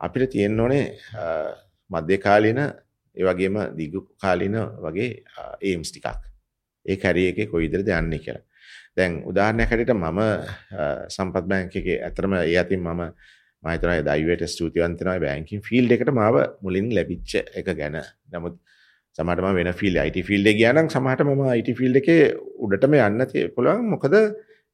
අපිට 0.00 0.30
තියෙන්න 0.30 0.60
ඕනේ 0.60 0.86
මධ්‍ය 1.90 2.18
කාලීන 2.18 2.60
ඒ 3.16 3.24
වගේම 3.28 3.58
දිගු 3.78 4.00
කාලීන 4.22 4.56
වගේ 4.84 5.10
ඒම්ස් 5.60 5.92
ටිකක්. 5.92 6.18
ඒ 6.86 6.96
කැරිය 6.96 7.28
එකේ 7.32 7.46
කොයිදරද 7.46 7.88
යන්නේ 7.98 8.18
කියලා. 8.18 8.42
දැන් 8.96 9.22
උදාහරණයක් 9.30 9.70
හැටියට 9.70 9.94
මම 9.94 10.20
සම්පත් 11.08 11.46
බැංක් 11.52 11.76
එකේ 11.80 11.98
ඇත්තටම 12.00 12.34
ඒ 12.40 12.58
අතින් 12.58 12.82
මම 12.82 13.02
මම 13.62 13.70
හිතනවා 13.70 14.02
දෛවයට 14.02 14.44
ස්තුතිවන්ත 14.48 15.00
වෙනවා 15.00 15.22
බැංකින් 15.24 15.62
ෆීල්ඩ් 15.68 15.94
එකට 15.94 16.10
මාව 16.20 16.36
මුලින් 16.64 16.90
ලැබිච්ච 16.96 17.32
එක 17.60 17.70
ගැන. 17.78 18.02
නමුත් 18.34 18.58
සමහරට 19.18 19.44
මම 19.44 19.58
වෙන 19.58 19.72
ෆීල්ඩ් 19.80 20.00
IT 20.08 20.24
ෆීල්ඩ් 20.28 20.48
එකේ 20.48 20.58
ගියා 20.60 20.72
නම් 20.76 20.88
සමහරට 20.94 21.26
මම 21.26 21.42
IT 21.58 21.68
ෆීල්ඩ් 21.80 22.00
එකේ 22.00 22.22
උඩටම 22.64 22.96
යන්න 22.98 23.26
තිය 23.32 23.48
පුළුවන්. 23.56 23.84
මොකද 23.92 24.14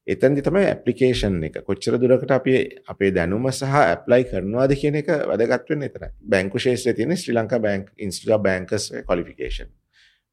එතන්දි 0.07 0.45
තමයි 0.47 0.69
ඇපලිකේෂන් 0.69 1.41
එක. 1.49 1.59
කොච්චර 1.67 1.99
දුරකට 2.03 2.31
අපි 2.37 2.55
අපේ 2.93 3.11
දැනුම 3.17 3.51
සහ 3.51 3.75
ඇප්ලයි 3.81 4.29
කරනවාද 4.31 4.77
කියන 4.83 5.01
එක 5.03 5.11
වැදගත්වෙන් 5.31 5.83
එතන 5.89 6.07
බැංකු 6.35 6.63
ශේෂත්‍රය 6.67 6.95
තියෙන 7.01 7.17
Sri 7.17 7.37
Lanka 7.39 7.61
bank 7.67 7.91
institute 8.07 8.45
bankers 8.47 8.87
qualification 9.09 9.75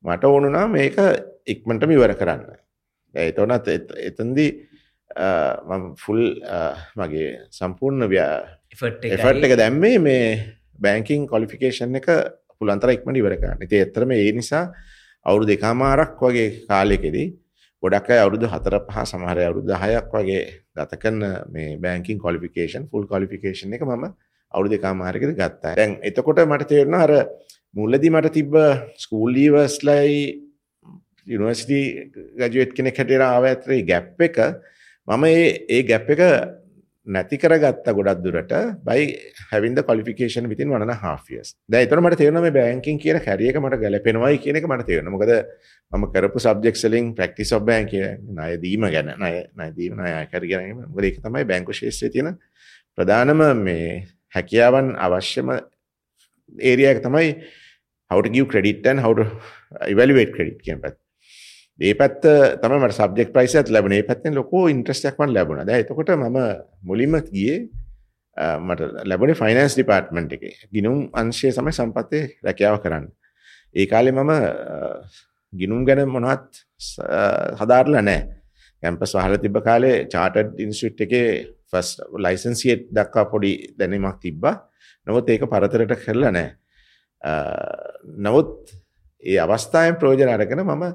මට 0.03 0.31
ඕනුනා 0.31 0.67
මේක 0.69 1.01
ඉක්මනටම 1.47 1.97
ඉවර 1.97 2.15
කරන්න. 2.21 2.45
එතනත් 3.15 3.67
එතනදී 4.11 4.49
ෆුල් 6.05 6.23
මගේ 7.01 7.29
සම්පූර්ණ 7.51 8.09
එෆට් 8.71 9.45
එක 9.49 9.57
දැම්මේ 9.57 9.99
මේ 9.99 10.25
බැංකින් 10.77 11.27
කොලිෆිකේෂන් 11.27 11.95
එක 11.95 12.09
පුළන්තර 12.61 12.89
ඉක්මට 12.89 13.17
ඉවර 13.17 13.35
කරන්න 13.37 13.65
ඉති 13.65 13.81
එතරම 13.81 14.11
ඒ 14.13 14.29
නිසා 14.33 14.63
අවුරු 15.25 15.45
දෙකාමාරක් 15.45 16.21
වගේ 16.21 16.47
කාලෙකෙදී 16.65 17.27
ගොඩක් 17.83 18.09
අය 18.09 18.19
අවුරුදු 18.19 18.47
හතර 18.47 18.75
පහ 18.81 18.97
සමහර 19.03 19.37
අවුරුදු 19.41 19.67
දහයක් 19.71 20.13
වගේ 20.13 20.41
ගත 20.75 20.91
කරන 20.97 21.19
මේ 21.49 21.75
බැංකින් 21.77 22.17
කොලිෆිකේෂන් 22.19 22.87
ෆුල් 22.89 23.05
කොලිෆිකේෂන් 23.05 23.73
එක 23.73 23.83
මම 23.83 24.05
අවුරුදු 24.51 24.73
දෙකමාරකද 24.73 25.31
ගත්තා. 25.33 25.73
දැන් 25.73 25.91
එතකොට 26.01 26.41
මට 26.43 26.67
තේරෙනවා 26.67 27.03
අර 27.03 27.13
මුලදී 27.73 28.11
මට 28.11 28.33
තිබ්බ 28.33 28.53
ස්කූල් 28.97 29.29
ලීවර්ස්ලයි 29.31 30.19
යුනිවර්සිටි 31.27 31.79
ග්‍රැජුවේට් 32.35 32.73
කෙනෙක් 32.73 32.97
හැටියට 32.97 33.23
ආව 33.23 33.45
ඇතරේ 33.45 33.81
ගැප් 33.83 34.21
එක 34.21 34.37
මම 35.07 35.25
ඒ 35.25 35.47
ඒ 35.69 35.81
ගැප් 35.83 36.09
එක 36.09 36.21
නැති 37.07 37.37
කරගත්ත 37.37 37.87
ගොඩක් 37.89 38.21
දුරට 38.21 38.53
බයි 38.81 39.03
හැවින්ද 39.45 39.81
කොලිෆිකේෂන් 39.83 40.47
විතින් 40.47 40.71
වන 40.71 40.93
හාෆියස් 40.95 41.53
දැ 41.67 41.85
එතන 41.85 42.01
මට 42.01 42.17
තේරන 42.17 42.39
මේ 42.39 42.53
බෑංකින් 42.53 42.97
කියන 42.97 43.19
හැරියක 43.21 43.59
මට 43.59 43.79
ගැලපෙනවයි 43.79 44.39
කියන 44.39 44.57
එක 44.57 44.65
මට 44.65 44.87
තේරන 44.87 45.11
මොකද 45.11 45.33
මම 45.91 46.07
කරපු 46.11 46.41
සබ්ෙක්සලින් 46.41 47.13
ප්‍රක්ටි 47.13 47.45
සොබ් 47.45 47.65
බෑන් 47.65 47.85
කිය 47.87 48.07
නය 48.31 48.57
දීම 48.57 48.87
ගැන 48.87 49.13
නය 49.17 49.31
නදීම 49.61 50.01
නය 50.01 50.15
කැරගෙන 50.27 50.81
ගොද 50.89 51.05
එක 51.05 51.21
තමයි 51.21 51.45
බැංකු 51.45 51.73
ශේෂත්‍රය 51.73 52.09
තියෙන 52.09 52.33
ප්‍රධානම 52.97 53.45
මේ 53.61 53.87
හැකියාවන් 54.33 54.93
අවශ්‍යම 54.99 55.53
ඒරියක 56.65 57.03
තමයි 57.03 57.31
හවට 58.11 58.33
ගිය 58.33 58.45
ක්‍රඩිටන් 58.47 59.01
හවට 59.01 59.89
ඉවලිවේට 59.89 60.33
ක්‍රඩිට් 60.33 60.61
කියෙන් 60.61 60.81
පැත් 60.81 60.97
ඒ 61.79 61.93
පැත්ත 61.93 62.23
තම 62.61 62.73
මට 62.77 62.95
සබ්ෙක් 62.95 63.33
ප්‍රයිසත් 63.33 63.69
ලැබනේ 63.69 64.03
පැත්තෙන් 64.03 64.33
ලොකෝ 64.33 64.67
ඉන්ට්‍රස්ටක්වන් 64.67 65.33
ලැබුණ. 65.33 65.65
ද 65.65 65.69
එතකොට 65.71 66.11
ම 66.11 66.37
මුලින්ම 66.81 67.15
ගියේ 67.25 67.67
මට 68.59 69.03
ලැබන 69.03 69.33
ෆයිනන්ස් 69.33 69.75
ඩිපාර්ට්මන්ට් 69.75 70.33
එක. 70.33 70.43
ගිනුම් 70.71 71.09
අංශය 71.13 71.51
සමයි 71.51 71.73
සම්පත්තය 71.73 72.19
රැකියාව 72.43 72.79
කරන්න. 72.79 73.07
ඒ 73.75 73.85
කාලෙ 73.85 74.11
මම 74.11 74.31
ගිනුම් 75.53 75.83
ගැන 75.83 76.07
මොනවත් 76.07 76.63
හදාරල 77.59 77.99
නෑ 77.99 78.21
කැම්පස් 78.83 79.15
වහල 79.15 79.35
තිබ 79.37 79.59
කාලේ 79.61 79.97
චාටඩ් 80.07 80.55
ඉන්ස්ටිට් 80.57 81.03
එක 81.05 81.15
ෆස් 81.67 81.89
ලයිසන්සියට් 82.17 82.87
දක්වා 82.89 83.25
පොඩි 83.27 83.51
දැනීමක් 83.75 84.21
තිබ්බා. 84.21 84.55
නොවත් 85.07 85.29
ඒක 85.29 85.43
පරතරට 85.45 85.99
කරලා 86.05 86.31
නෑ 86.31 86.49
නමුත් 88.19 88.71
ඒ 89.23 89.37
අවස්ථායෙන් 89.39 89.99
ප්‍රෝජන 89.99 90.29
අරගෙන 90.29 90.63
මම 90.63 90.85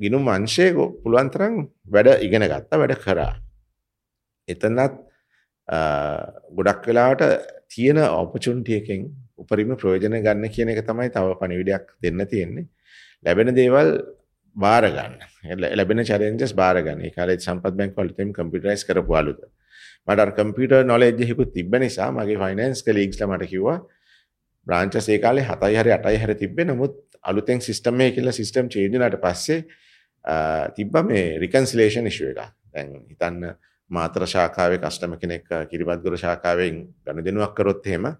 ගිනුම් 0.00 0.28
අංශය 0.28 0.72
පුළුවන්තරම් 0.74 1.54
වැඩ 1.86 2.22
ඉගෙන 2.22 2.42
ගත්තා 2.44 2.78
වැඩ 2.78 2.98
කරා. 2.98 3.32
එතනත් 4.48 4.98
ගොඩක් 6.52 6.86
වෙලාට 6.86 7.22
තියෙන 7.68 7.98
ඔපචුන්ටියකින් 7.98 9.06
උපරිම 9.38 9.76
ප්‍රයෝජන 9.76 10.18
ගන්න 10.18 10.48
කියන 10.48 10.72
එක 10.74 10.82
තමයි 10.84 11.10
තව 11.10 11.36
පණිවිඩයක් 11.38 11.86
දෙන්න 12.02 12.26
තියෙන්නේ. 12.26 12.66
ලැබෙන 13.24 13.54
දේවල් 13.54 13.90
බාරගන්න 14.56 15.14
ලැබෙන 15.76 16.04
චරෙන්ජස් 16.04 16.52
බාරගන්න 16.54 17.06
කාලේ 17.14 17.38
සම්පත් 17.38 17.74
බැංක 17.76 17.94
වලටම 17.94 18.32
කම්පියුටරයිස් 18.32 18.84
කරපු 18.84 19.14
අලුත. 19.14 19.40
මට 20.08 20.20
අර 20.20 20.32
කම්පියුටර් 20.32 20.84
නොලෙජ් 20.84 21.14
එකකුත් 21.14 21.54
තිබ්බ 21.54 21.78
නිසා 21.78 22.10
මගේ 22.10 22.40
ෆයිනෑන්ස් 22.42 22.82
කලීග්ස්ලා 22.82 23.30
මට 23.30 23.50
කිව්වා 23.52 23.78
බ්‍රාන්චස් 24.70 25.08
ඒ 25.08 25.20
කාලේ 25.26 25.46
7යි 25.46 25.80
හරි 25.82 25.96
8යි 25.98 26.22
හරි 26.24 26.38
තිබ්බේ 26.42 26.68
නමුත් 26.70 26.98
අලුතෙන් 27.22 27.60
සිස්ටම් 27.60 28.00
එක 28.00 28.16
කියලා 28.16 28.36
සිස්ටම් 28.40 28.70
චේන්ජ් 28.72 28.94
වුණාට 28.94 29.20
පස්සේ 29.24 29.60
තිබ්බ 30.76 30.96
මේ 31.04 31.38
රිකන්සිලේෂන් 31.38 32.06
ඉෂුව 32.06 32.32
එක. 32.32 32.52
දැන් 32.74 32.92
හිතන්න 33.08 33.54
මාතර 33.90 34.26
ශාඛාවේ 34.26 34.80
කස්ටමර් 34.82 35.18
කෙනෙක් 35.22 35.48
කිරිබත්ගොඩ 35.70 36.20
ශාඛාවෙන් 36.24 36.84
ගනුදෙනුවක් 37.06 37.56
කරොත් 37.56 37.86
එහෙම 37.86 38.12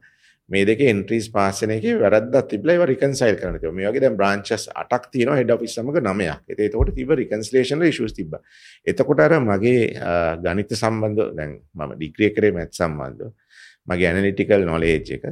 මේ 0.50 0.64
දෙකේ 0.66 0.90
එන්ට්‍රීස් 0.90 1.28
පාස් 1.30 1.62
වෙන 1.62 1.76
එකේ 1.76 1.99
වැරද්දක් 2.00 2.49
තිබිලා 2.50 2.75
ඒවා 2.76 2.88
රිකන්සයිල් 2.90 3.37
කරන්න 3.38 3.61
තියෙනවා. 3.61 3.76
මේ 3.76 3.90
වගේ 3.90 4.02
දැන් 4.04 4.16
බ්‍රාන්චස් 4.16 4.66
8ක් 4.75 5.12
තියෙනවා 5.12 5.37
හෙඩ් 5.40 5.52
ඔෆිස් 5.57 5.76
සමග 5.76 6.02
9ක්. 6.02 6.33
ඒත් 6.49 6.64
ඒතකොට 6.66 6.90
තිබ්බ 6.97 7.14
රිකන්සිලේෂන් 7.21 7.78
වල 7.78 7.92
ඉෂුස් 7.92 8.16
තිබ්බා. 8.16 8.42
එතකොට 8.87 9.23
අර 9.26 9.37
මගේ 9.40 9.85
ගණිත 10.45 10.75
සම්බන්ධ 10.75 11.30
දැන් 11.38 11.54
මම 11.75 11.95
ඩිග්‍රී 11.95 12.33
කරේ 12.37 12.52
මැත් 12.59 12.75
සම්බන්ධව 12.75 13.30
මගේ 13.88 14.11
ඇනලිටිකල් 14.11 14.66
නොලේජ් 14.66 15.14
එක 15.16 15.30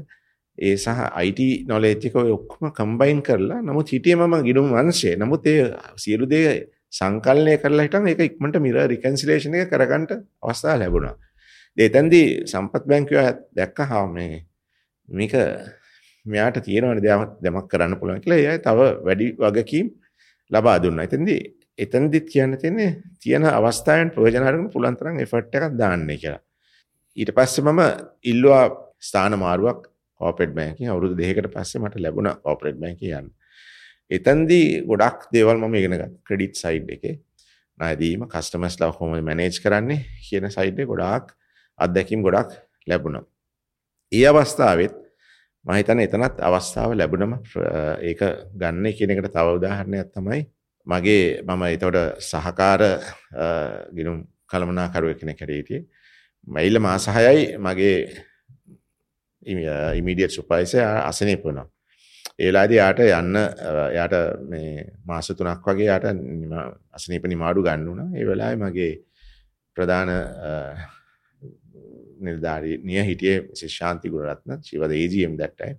ඒ 0.59 0.77
සහ 0.77 0.89
අයිට 1.13 1.41
නොලේච්චික 1.69 2.15
ඔය 2.17 2.31
ඔක්කොම 2.31 2.73
කම්බයින් 2.73 3.21
කරලා 3.23 3.61
නමුත් 3.61 3.93
හිටිය 3.95 4.17
මම 4.17 4.35
ගිනුම් 4.43 4.75
වංශය 4.75 5.15
නමුත් 5.17 5.47
ඒ 5.47 5.63
සියලු 5.97 6.27
දේ 6.27 6.51
සංකල්නය 6.91 7.55
කරලා 7.63 7.87
හිටන් 7.87 8.09
ඒක 8.09 8.21
ඉක්මට 8.21 8.59
මිර 8.59 8.77
රිකන්සිලේෂන් 8.93 9.55
එක 9.55 9.71
කරගන්නට 9.73 10.13
අවස්ථා 10.43 10.77
ලැබුණා. 10.77 11.15
එතැන්දී 11.77 12.27
සම්පත් 12.47 12.85
බැංකුව 12.87 13.19
දැක්ක 13.55 13.79
හා 13.91 14.07
මේ 14.09 14.39
මේක 15.09 15.35
මෙයාට 16.27 16.59
තියෙනවන 16.61 17.01
දෙයක් 17.01 17.37
දෙමක් 17.45 17.69
කරන්න 17.71 17.99
පුළුවන් 18.01 18.23
කියලා 18.25 18.41
එයයි 18.41 18.65
තව 18.67 18.89
වැඩි 19.07 19.27
වගකීම් 19.37 19.87
ලබා 20.51 20.77
දුන්නා. 20.79 21.05
එතෙන්දී 21.05 21.41
එතනදිත් 21.79 22.27
කියන්න 22.33 22.57
තියෙන්නේ 22.57 22.91
තියෙන 23.21 23.47
අවස්ථාවෙන් 23.51 24.11
ප්‍රයෝජන 24.15 24.49
අරගෙන 24.49 24.71
පුළුවන් 24.75 24.99
තරම් 24.99 25.21
එෆර්ට් 25.25 25.55
එකක් 25.55 25.79
දාන්න 25.79 26.09
කියලා. 26.15 26.43
ඊට 27.17 27.31
පස්සේ 27.37 27.65
මම 27.65 27.81
ඉල්ලුවා 28.25 28.67
ස්ථාන 29.01 29.39
මාරුවක් 29.39 29.87
කෝපෙට් 30.21 30.53
බැංකින් 30.59 30.91
අවුරුදු 30.93 31.15
දෙකකට 31.21 31.51
පස්සේ 31.55 31.83
මට 31.83 32.03
ලැබුණ 32.05 32.31
කෝපරේට් 32.45 32.79
බැංකින් 32.83 33.17
යන්න. 33.21 33.29
එතනදී 34.11 34.69
ගොඩක් 34.91 35.27
දේවල් 35.33 35.57
මම 35.57 35.75
ඉගෙන 35.75 35.97
ගත්තා. 35.97 36.13
ක්‍රෙඩිට් 36.27 36.55
සයිඩ් 36.63 36.95
එකේ 36.97 37.15
ණය 37.79 37.93
දීම 38.03 38.23
කස්ටමර්ස්ලා 38.33 38.93
කොහොමද 38.93 39.23
මැනේජ් 39.23 39.59
කරන්නේ 39.65 40.01
කියන 40.27 40.49
සයිඩ් 40.51 40.79
එකේ 40.79 40.91
ගොඩාක් 40.93 41.35
අත්දැකීම් 41.79 42.23
ගොඩක් 42.27 42.57
ලැබුණා. 42.87 43.25
ඒ 44.13 44.27
අවස්ථාවෙත් 44.27 44.95
මම 45.65 45.75
හිතන්නේ 45.79 46.09
එතනත් 46.09 46.41
අවස්ථාව 46.41 46.95
ලැබුණම 46.97 47.35
ඒක 48.01 48.21
ගන්න 48.61 48.87
කියන 48.97 49.13
එකට 49.13 49.31
තව 49.35 49.47
උදාහරණයක් 49.59 50.11
තමයි 50.15 50.41
මගේ 50.87 51.43
මම 51.45 51.63
එතකොට 51.69 51.99
සහකාර 52.21 52.83
ගිනුම් 53.97 54.25
කළමනාකරුවෙක් 54.51 55.19
කෙනෙක් 55.21 55.41
හැටියට 55.43 55.87
මයිල 56.49 56.81
මාස 56.81 57.07
6යි 57.09 57.59
මගේ 57.59 57.97
ඉමිඩියට් 59.43 60.33
සුපයිසය 60.33 60.81
අසනීප 60.81 61.45
වුණා. 61.45 61.67
ඒලාද 62.39 62.71
යාට 62.71 63.01
යන්න 63.01 63.37
යාට 63.95 64.15
මේ 64.49 64.85
මාස 65.05 65.29
තුනක් 65.29 65.65
වගේ 65.65 65.87
යාට 65.87 66.07
අසනීප 66.93 67.27
නිමාඩු 67.27 67.63
ගන්න 67.63 67.87
වුණා. 67.87 68.09
ඒ 68.15 68.27
වෙලාවේ 68.27 68.63
මගේ 68.63 68.93
ප්‍රධාන 69.77 70.11
නිලධාරී 72.21 72.81
නිය 72.85 73.05
හිටියේ 73.05 73.41
Mrs 73.49 73.65
Shanthi 73.71 74.11
Gunaratne 74.11 74.63
she 74.63 74.79
was 74.79 74.91
the 74.91 74.99
AGM 74.99 75.37
that 75.37 75.57
time. 75.57 75.79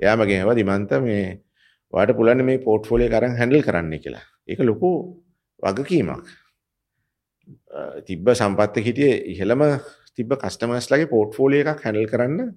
එයා 0.00 0.16
මගෙන් 0.16 0.38
ඇහුවා 0.38 0.56
දිමන්ත 0.56 0.92
මේ 1.02 1.22
ඔයාලට 1.92 2.16
පුළුවන් 2.16 2.44
මේ 2.44 2.58
පෝර්ට්ෆෝලියෝ 2.60 3.10
එක 3.10 3.16
අරන් 3.18 3.38
හැන්ඩල් 3.40 3.62
කරන්න 3.62 3.94
කියලා. 3.98 4.24
ඒක 4.48 4.60
ලොකු 4.60 4.90
වගකීමක්. 5.62 6.26
තිබ්බ 8.06 8.28
සම්පත්ත 8.32 8.84
හිටියේ 8.86 9.16
ඉහළම 9.32 9.62
තිබ්බ 10.14 10.30
කස්ටමර්ස්ලාගේ 10.36 11.12
පෝර්ට්ෆෝලියෝ 11.14 11.72
එකක් 11.72 11.84
හැන්ඩල් 11.86 12.08
කරන්න 12.12 12.54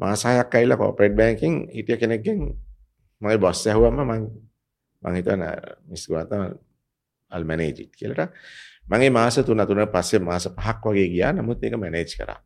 මාසායක් 0.00 0.54
ඇවිල්ලා 0.54 0.80
කෝපරේට් 0.80 1.14
බැංකින් 1.20 1.54
හිටිය 1.76 2.00
කෙනෙක්ගෙන් 2.02 2.40
මගේ 3.22 3.38
බොස් 3.38 3.66
ඇහුවම 3.66 4.00
මං 4.00 4.26
මං 5.02 5.14
හිතන 5.18 5.46
Miss 5.88 6.04
Gatha 6.12 6.42
I'll 7.30 7.44
manage 7.44 7.80
it 7.84 7.94
කියලා 8.00 8.28
මගේ 8.86 9.10
මාස 9.10 9.36
3 9.38 9.66
3 9.66 9.86
පස්සේ 9.86 10.20
මාස 10.20 10.46
5ක් 10.48 10.84
වගේ 10.86 11.08
ගියා. 11.08 11.32
නමුත් 11.32 11.64
ඒක 11.64 11.76
මැනේජ් 11.76 12.12
කරා. 12.12 12.40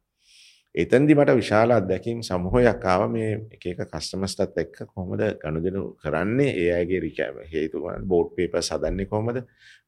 එතෙන්දි 0.74 1.14
මට 1.14 1.36
විශාල 1.36 1.70
අත්දැකීම් 1.70 2.20
සමූහයක් 2.22 2.84
ආවා. 2.84 3.08
මේ 3.08 3.30
එක 3.54 3.64
එක 3.66 3.80
කස්ටමර්ස්ටත් 3.92 4.58
එක්ක 4.58 4.76
කොහොමද 4.86 5.22
ගනුදෙනු 5.42 5.82
කරන්නේ? 6.02 6.50
ඒ 6.52 6.70
අයගේ 6.78 7.00
රිකෑම 7.00 7.36
හේතු 7.52 7.82
බෝඩ් 8.10 8.34
පේපර්ස් 8.36 8.70
හදන්නේ 8.74 9.06
කොහොමද? 9.06 9.38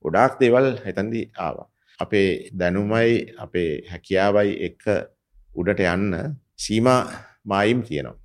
ගොඩාක් 0.04 0.40
දේවල් 0.40 0.68
එතෙන්දි 0.90 1.22
ආවා. 1.38 1.68
අපේ 1.98 2.28
දැනුමයි 2.58 3.12
අපේ 3.38 3.70
හැකියාවයි 3.90 4.52
එක්ක 4.68 4.84
උඩට 5.52 5.80
යන්න 5.86 6.12
සීමා 6.56 7.00
මායිම් 7.46 7.82
තියෙනවා. 7.88 8.16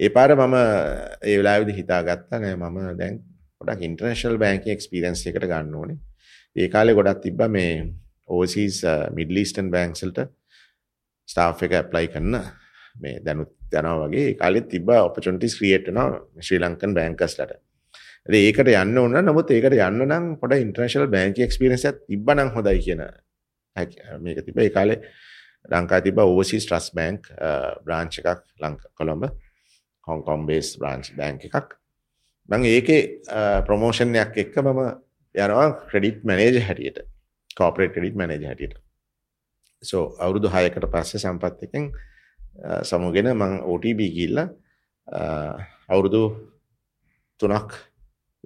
ඒ 0.00 0.10
පාර 0.16 0.30
මම 0.36 0.56
ඒ 1.22 1.36
වෙලාවෙදි 1.38 1.78
හිතාගත්තා 1.80 2.40
නෑ 2.40 2.56
මම 2.56 2.78
දැන් 3.00 3.14
ගොඩක් 3.60 3.86
ඉන්ටර්නැෂනල් 3.88 4.38
බැංකින් 4.44 4.76
එක්ස්පීරියන්ස් 4.76 5.26
එකකට 5.28 5.48
ගන්න 5.52 5.74
ඕනේ. 5.74 5.98
ඒ 6.56 6.68
කාලේ 6.68 6.96
ගොඩක් 6.98 7.22
තිබ්බා 7.26 7.50
මේ 7.56 7.72
ඕවර්සීස් 8.28 8.78
මිඩල් 9.18 9.42
ඊස්ටර්න් 9.42 9.70
බැංක්ස් 9.74 10.04
වලට 10.04 10.26
ස්ටාෆ් 11.28 11.62
එක 11.66 11.76
ඇප්ලයි 11.80 12.08
කරන 12.14 12.34
මේ 13.02 13.20
දැනුත් 13.26 13.52
යනවා 13.72 14.08
වගේ 14.08 14.26
ඒ 14.30 14.34
කාලෙත් 14.40 14.68
තිබ්බා 14.74 15.00
ඔපචුනිටිස් 15.08 15.56
ක්‍රියේට් 15.58 15.88
වෙනවා 15.88 16.08
ශ්‍රී 16.48 16.60
ලංකන් 16.62 16.96
බැංකර්ස්ලට. 16.98 17.52
ඒකට 18.40 18.70
යන්න 18.72 18.98
ඕන 18.98 19.16
නමුත් 19.22 19.50
ඒකට 19.50 19.78
යන්න 19.78 20.04
නම් 20.06 20.26
පොඩ 20.40 20.56
ඉන්ටර්නේෂනල් 20.58 21.08
බැංක් 21.14 21.40
එක්ස්පීරියන්ස් 21.46 21.86
එකක් 21.90 22.04
තිබ්බනම් 22.10 22.52
හොඳයි 22.56 22.82
කියන 22.86 23.02
මේක 24.24 24.44
තිබ්බ 24.46 24.60
ඒ 24.64 24.70
කාලේ 24.76 25.00
ලංකා 25.72 26.00
තිබ 26.04 26.18
ඕවර්සීස් 26.22 26.66
ට්‍රස් 26.66 26.92
බැංක් 26.96 27.28
බ්‍රාංච් 27.84 28.20
එකක් 28.20 28.44
Lanka 28.62 28.86
Colombo 28.98 29.28
Hong Kong 30.06 30.46
base 30.46 30.76
branch 30.80 31.10
bank 31.18 31.44
එකක්. 31.48 31.74
මං 32.48 32.64
ඒකේ 32.64 33.00
ප්‍රමෝෂණයක් 33.66 34.36
එක්ක 34.44 34.58
මම 34.62 34.80
යනවා 35.34 35.68
ක්‍රඩිට් 35.90 36.24
මැනේජ 36.24 36.60
හැටියට 36.68 36.98
කෝපරේට 37.58 37.94
ක්‍රඩිට් 37.94 38.16
මැනේජ 38.16 38.46
හැටියට. 38.46 38.76
සෝ 39.82 40.04
අවුරුදු 40.18 40.48
හයකට 40.48 40.86
පස්සේ 40.92 41.22
සම්පත් 41.22 41.66
එකෙන් 41.68 41.90
සමුගෙන 42.82 43.32
මං 43.34 43.58
OTB 43.72 44.00
ගිල්ල 44.16 44.38
අවුරුදු 45.88 46.22
තුනක් 47.40 47.74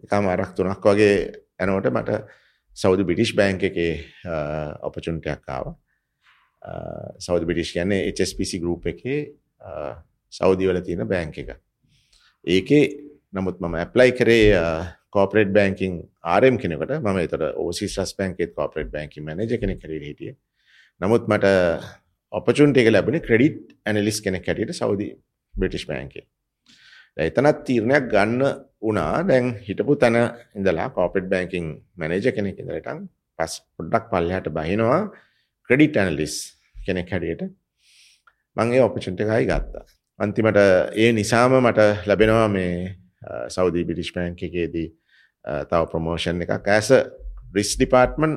එකම 0.04 0.26
අරක් 0.32 0.56
තුනක් 0.56 0.88
වගේ 0.90 1.14
ඇනෝට 1.60 1.92
මට 1.92 2.24
සෞදි 2.76 3.04
බිටිෂ් 3.04 3.36
බෑංක 3.36 3.62
එකේ 3.68 3.92
ඔපචුන්ටයක් 4.88 5.48
ආව. 5.48 5.74
සෞදි 7.18 7.48
බිටිෂ් 7.50 7.72
කියන්නේ 7.76 8.12
HSPC 8.12 8.60
ගරුප් 8.62 8.86
එකේ 8.86 9.20
සෞදිවල 10.32 10.80
තියෙන 10.80 11.06
බෑංක 11.08 11.38
එක. 11.38 11.50
ඒකේ 12.44 12.84
නමුත් 13.32 13.60
මම 13.60 13.78
ඇප්ලයි 13.82 14.12
කරේ 14.12 14.46
කෝපරේට් 15.10 15.52
බැංකින් 15.52 16.02
ආරම් 16.24 16.58
කෙනෙකට. 16.58 16.92
ම 17.00 17.18
තර 17.26 17.42
ඕසි 17.56 17.88
ස් 17.88 18.14
බැංකෙත් 18.18 18.54
කෝපරේට් 18.54 18.90
බැංකි 18.90 19.20
මනජ 19.20 19.58
කෙනෙ 19.58 19.76
කර 19.76 19.92
හිටිය. 20.00 20.36
නමුත් 21.00 21.28
මට 21.28 21.46
ඔපචුන්ට 22.32 22.76
එක 22.76 22.92
ලැබෙන 22.92 23.20
ක්‍රඩිට් 23.20 23.72
ඇනලිස් 23.86 24.20
කෙනෙක් 24.20 24.46
හැටියට 24.46 24.76
සෞදි 24.80 25.08
බ්‍රටිෂ් 25.54 25.86
බෑන්කේ 25.88 26.26
එතනත් 27.16 27.64
තීරණයක් 27.66 28.04
ගන්න 28.12 28.42
වනා 28.80 29.22
දැන් 29.28 29.46
හිටපු 29.66 29.96
තැන 29.96 30.16
ඉඳලා 30.56 30.88
කෝපෙට් 30.90 31.26
බැංකින් 31.28 31.64
මැනේජ 31.96 32.32
කෙනෙක් 32.36 32.60
ඉඳලටන් 32.62 33.02
පස් 33.38 33.54
පොඩ්ඩක් 33.76 34.04
පල්ලහට 34.12 34.48
බහිනවා. 34.56 35.00
ක්‍රඩිට් 35.70 35.96
ඇනලිස් 36.02 36.36
කෙනෙක් 36.86 37.10
හැඩියට 37.14 37.42
මංගේ 38.56 38.82
ඔපචුන්ට 38.86 39.20
එකයි 39.24 39.44
ගත්තා. 39.50 39.84
අන්තිමට 40.18 40.58
ඒ 41.02 41.10
නිසාම 41.12 41.52
මට 41.60 42.06
ලැබෙනවා 42.08 42.48
මේ 42.48 42.72
සෞදී 43.56 43.84
බිටිෂ් 43.88 44.10
බැංක 44.16 44.42
එකේදී 44.48 44.88
තව 45.70 45.82
ප්‍රමෝෂන් 45.92 46.42
එකක්. 46.44 46.66
ඇස 46.68 46.88
රිස් 47.56 47.70
ඩිපාර්ට්මන් 47.76 48.34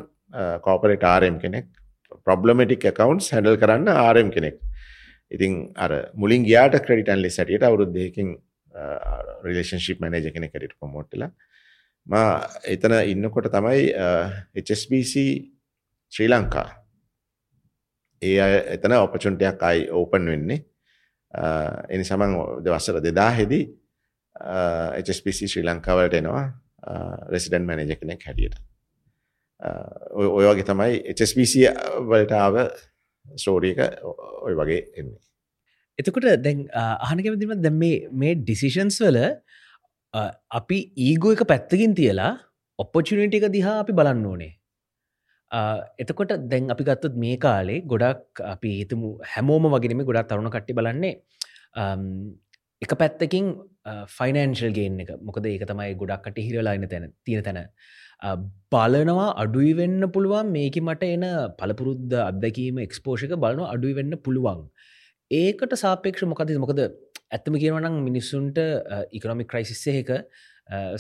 කෝපරේට 0.68 1.08
ආරම් 1.14 1.40
කෙනෙක් 1.44 1.68
ප්‍රබ්ලමටික් 2.28 2.86
කවන්ස් 3.00 3.32
හැඩල් 3.36 3.58
කරන්න 3.64 3.90
ආරම් 3.96 4.30
කෙනෙක්. 4.36 4.60
ඉතින් 5.32 5.74
අර 5.76 5.92
මුලින් 6.16 6.46
ගයාට 6.50 6.78
ක්‍රඩිටන් 6.86 7.24
ලෙ 7.24 7.34
සටියට 7.36 7.66
අවුරුද්දයකින් 7.70 8.30
රිලේශන්ශිප් 9.48 10.06
මනජ 10.06 10.30
කෙනෙ 10.38 10.52
කැට 10.54 10.78
පොමොට්ටල 10.80 11.26
ම 12.08 12.16
එතන 12.76 12.96
ඉන්නකොට 13.10 13.50
තමයි 13.50 13.84
HSBC 14.62 15.14
ශ්‍රී 16.14 16.30
ලංකා 16.30 16.70
ඒ 18.28 18.36
අය 18.46 18.54
එතන 18.76 18.96
ඔපචුන්ටයක් 19.00 19.64
අයි 19.70 19.88
ඕපන් 20.00 20.30
වෙන්නේ. 20.34 20.60
එනි 21.94 22.04
සමන් 22.10 22.36
දවස්සර 22.66 23.02
දෙදා 23.08 23.32
හෙදී 23.40 23.64
HSPC 25.06 25.50
ශ්‍රී 25.52 25.66
ලංකාවලට 25.70 26.20
එනවා 26.22 26.46
රෙසිඩන් 27.34 27.68
මැනජ 27.70 27.94
කෙනෙක් 28.00 28.26
හැටියට. 28.28 28.56
ඔය 30.14 30.46
වගේ 30.50 30.68
තමයි 30.70 31.04
HSPC 31.16 31.54
වලටාව 32.10 32.56
ස්ටෝරීක 33.26 33.80
ඔය 34.48 34.54
වගේ 34.60 34.82
එන්නේ. 35.00 35.22
එතකොට 36.00 36.28
දැන් 36.46 36.66
අහනකැමතිම 37.08 37.54
දැ 37.66 37.74
මේ 38.22 38.34
ඩිසිෂන්ස් 38.42 38.98
වල 39.06 39.20
අපි 40.60 40.80
ඊගෝ 41.08 41.34
එක 41.36 41.46
පැත්තකින් 41.52 41.96
තියලා 42.00 42.34
ඔප්පොචිනිට 42.80 43.38
එක 43.40 43.48
දිහා 43.56 43.80
අපි 43.84 43.94
බලන්න 44.00 44.26
ඕනේ. 44.32 44.54
එතකොට 45.54 46.34
දැන් 46.52 46.72
අපි 46.74 46.84
ගත්තත් 46.84 47.18
මේ 47.24 47.36
කාලේ 47.38 47.82
ගොඩක් 47.92 48.42
අපි 48.54 48.72
හිතමු 48.80 49.10
හැමෝම 49.34 49.68
වගෙනම 49.74 50.02
ගොඩක් 50.10 50.30
තරුණ 50.30 50.54
කට්ටි 50.56 50.78
බලන්නේ 50.80 51.14
එක 52.82 52.94
පැත්තකින් 53.02 53.52
ෆයිනන්ශල් 54.16 54.74
ගේන් 54.78 55.02
එක. 55.04 55.12
මොකද 55.22 55.46
ඒක 55.46 55.66
තමයි 55.72 55.94
ගොඩක්කට 56.02 56.40
හිරලායින 56.46 56.88
තැන 56.90 57.14
තියෙන 57.26 57.44
තැන. 57.44 57.70
බලනවා 58.74 59.30
අඩුයි 59.44 59.74
වෙන්න 59.80 60.02
පුළුවන්. 60.16 60.52
මේක 60.58 60.80
මට 60.82 61.12
එන 61.16 61.26
පලපුරුද්ධ 61.60 62.16
අත්දැකීම 62.30 62.82
එක්ස්පෝෂක 62.88 63.36
බලන 63.46 63.64
අඩුයි 63.68 63.98
වෙන්න 64.00 64.18
පුළුවන්. 64.26 64.66
ඒකට 65.32 65.78
සාපේක්ෂ 65.84 66.26
මොකද 66.34 66.56
මොකද 66.66 66.82
ඇත්තම 66.82 67.56
කියවනම් 67.62 68.02
මිනිස්සුන්ට 68.08 68.58
ඉකනොමික් 69.18 69.48
ක්‍රයිසිස්සයක 69.54 70.12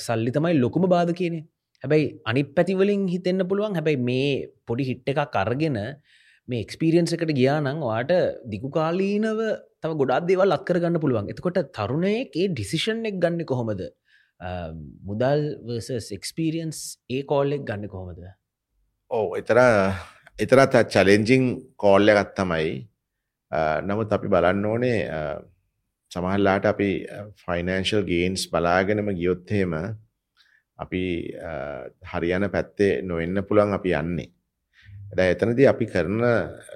සල්ලි 0.06 0.32
තමයි 0.38 0.62
ලොකුම 0.62 0.86
බාධ 0.96 1.14
කියනෙ 1.20 1.42
හැබැයි 1.84 2.06
අනි 2.32 2.44
පැතිවලින් 2.58 3.08
හිතෙන්න්න 3.14 3.48
පුළුවන්. 3.50 3.76
හැබැයි 3.78 4.04
මේ 4.10 4.30
පොඩි 4.68 4.84
හිට්ට 4.90 5.10
එකක් 5.14 5.34
කරගෙන 5.36 5.80
මේ 6.48 6.62
එක්ස්පිරියන්ස 6.66 7.16
එකට 7.16 7.34
ගියානං 7.40 7.82
වාට 7.88 8.14
දිගුකාලීනව 8.54 9.42
තම 9.82 9.98
ගොඩක් 10.02 10.30
දේවල් 10.30 10.58
අක්කර 10.58 10.80
ගන්න 10.84 11.04
පුළුවන්. 11.04 11.30
එතකොට 11.34 11.60
තරුණයෙක් 11.78 12.40
ඒ 12.42 12.48
ඩිසිෂන් 12.54 13.04
එක් 13.12 13.20
ගන්න 13.24 13.46
කොහොමද? 13.52 13.84
මුදල් 15.10 15.44
එක්ස්පිරියන්ස් 16.18 16.80
ඒ 17.10 17.22
කෝල්ලෙක් 17.32 17.68
ගන්න 17.70 17.92
කොහොමද? 17.94 18.24
ඕ 19.12 19.28
එතර 19.42 19.60
එතරත් 20.40 20.76
චලෙන්ජිං 20.94 21.44
කෝල්ල 21.78 22.14
ගත්තමයි 22.20 22.72
නමුත් 23.88 24.16
අපි 24.18 24.32
බලන්න 24.34 24.66
ඕනේ 24.66 25.00
සමහල්ලාට 26.12 26.66
අපි 26.72 26.90
ෆයිනන්ශල් 27.44 28.08
ගේන්ස් 28.10 28.48
බලාගෙනම 28.50 29.12
ගියොත්හෙම 29.20 29.76
අපි 30.80 31.04
හරියන 32.12 32.50
පැත්තේ 32.50 33.02
නොවෙන්න 33.02 33.44
පුළන් 33.44 33.74
අපි 33.74 33.94
යන්නේ. 33.94 34.30
එ 35.14 35.30
එතනදී 35.34 35.68
අපි 35.68 35.86
කරන 35.86 36.22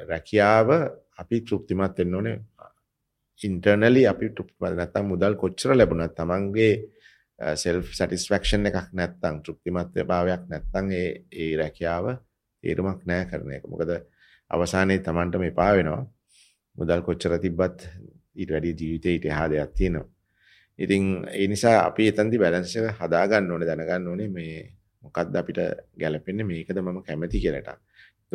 රැකියාව 0.09 0.69
අපි 1.17 1.41
තෘප්තිමත් 1.41 1.99
එන්න 1.99 2.15
ඕනේ. 2.15 2.37
ඉන්ටර්නලි 3.41 4.03
අපි 4.07 4.29
ටුප්පද 4.29 4.77
නැත්තම් 4.77 5.09
මුදල් 5.11 5.35
කොච්චර 5.35 5.73
ලැබුණත් 5.75 6.15
තමන්ගේ 6.15 6.73
සෙල් 7.55 7.81
සටිස්ෆක්ෂන් 7.89 8.69
එකක් 8.69 8.93
නැත්තං 8.93 9.41
තෘප්තිමත්ය 9.45 10.05
භාවයක් 10.11 10.43
නැත්තං 10.49 10.91
ඒ 10.91 11.09
ඒ 11.33 11.51
රැකියාව 11.57 12.05
තේරුමක් 12.63 13.01
නෑ 13.05 13.25
කරන 13.29 13.51
එක. 13.57 13.65
මොකද 13.65 13.91
අවසානයේ 14.51 14.99
තමන්ට 14.99 15.39
මේ 15.39 15.57
පා 15.59 15.71
වෙනවා. 15.77 16.03
මුදල් 16.75 17.01
කොච්චර 17.07 17.37
තිබ්බත් 17.39 17.79
ඊට 18.35 18.51
වැඩි 18.53 18.77
ජීවිතය 18.79 19.09
ඊට 19.09 19.29
හා 19.29 19.47
දෙයක් 19.49 19.73
තියෙනවා. 19.73 20.09
ඉතින් 20.79 21.03
ඒ 21.29 21.47
නිසා 21.47 21.75
අපි 21.85 22.09
එතන්දි 22.11 22.37
බැලන්ස 22.37 22.73
හදාගන්න 22.99 23.51
ඕනේ 23.51 23.69
දැනගන්න 23.69 24.07
ඕනේ 24.07 24.29
මේ 24.29 24.55
මොකක්ද 25.01 25.35
අපිට 25.35 25.59
ගැලපෙන්නේ 25.99 26.49
මේකද 26.51 26.81
මම 26.81 26.99
කැමති 27.03 27.41
කියලට 27.43 27.69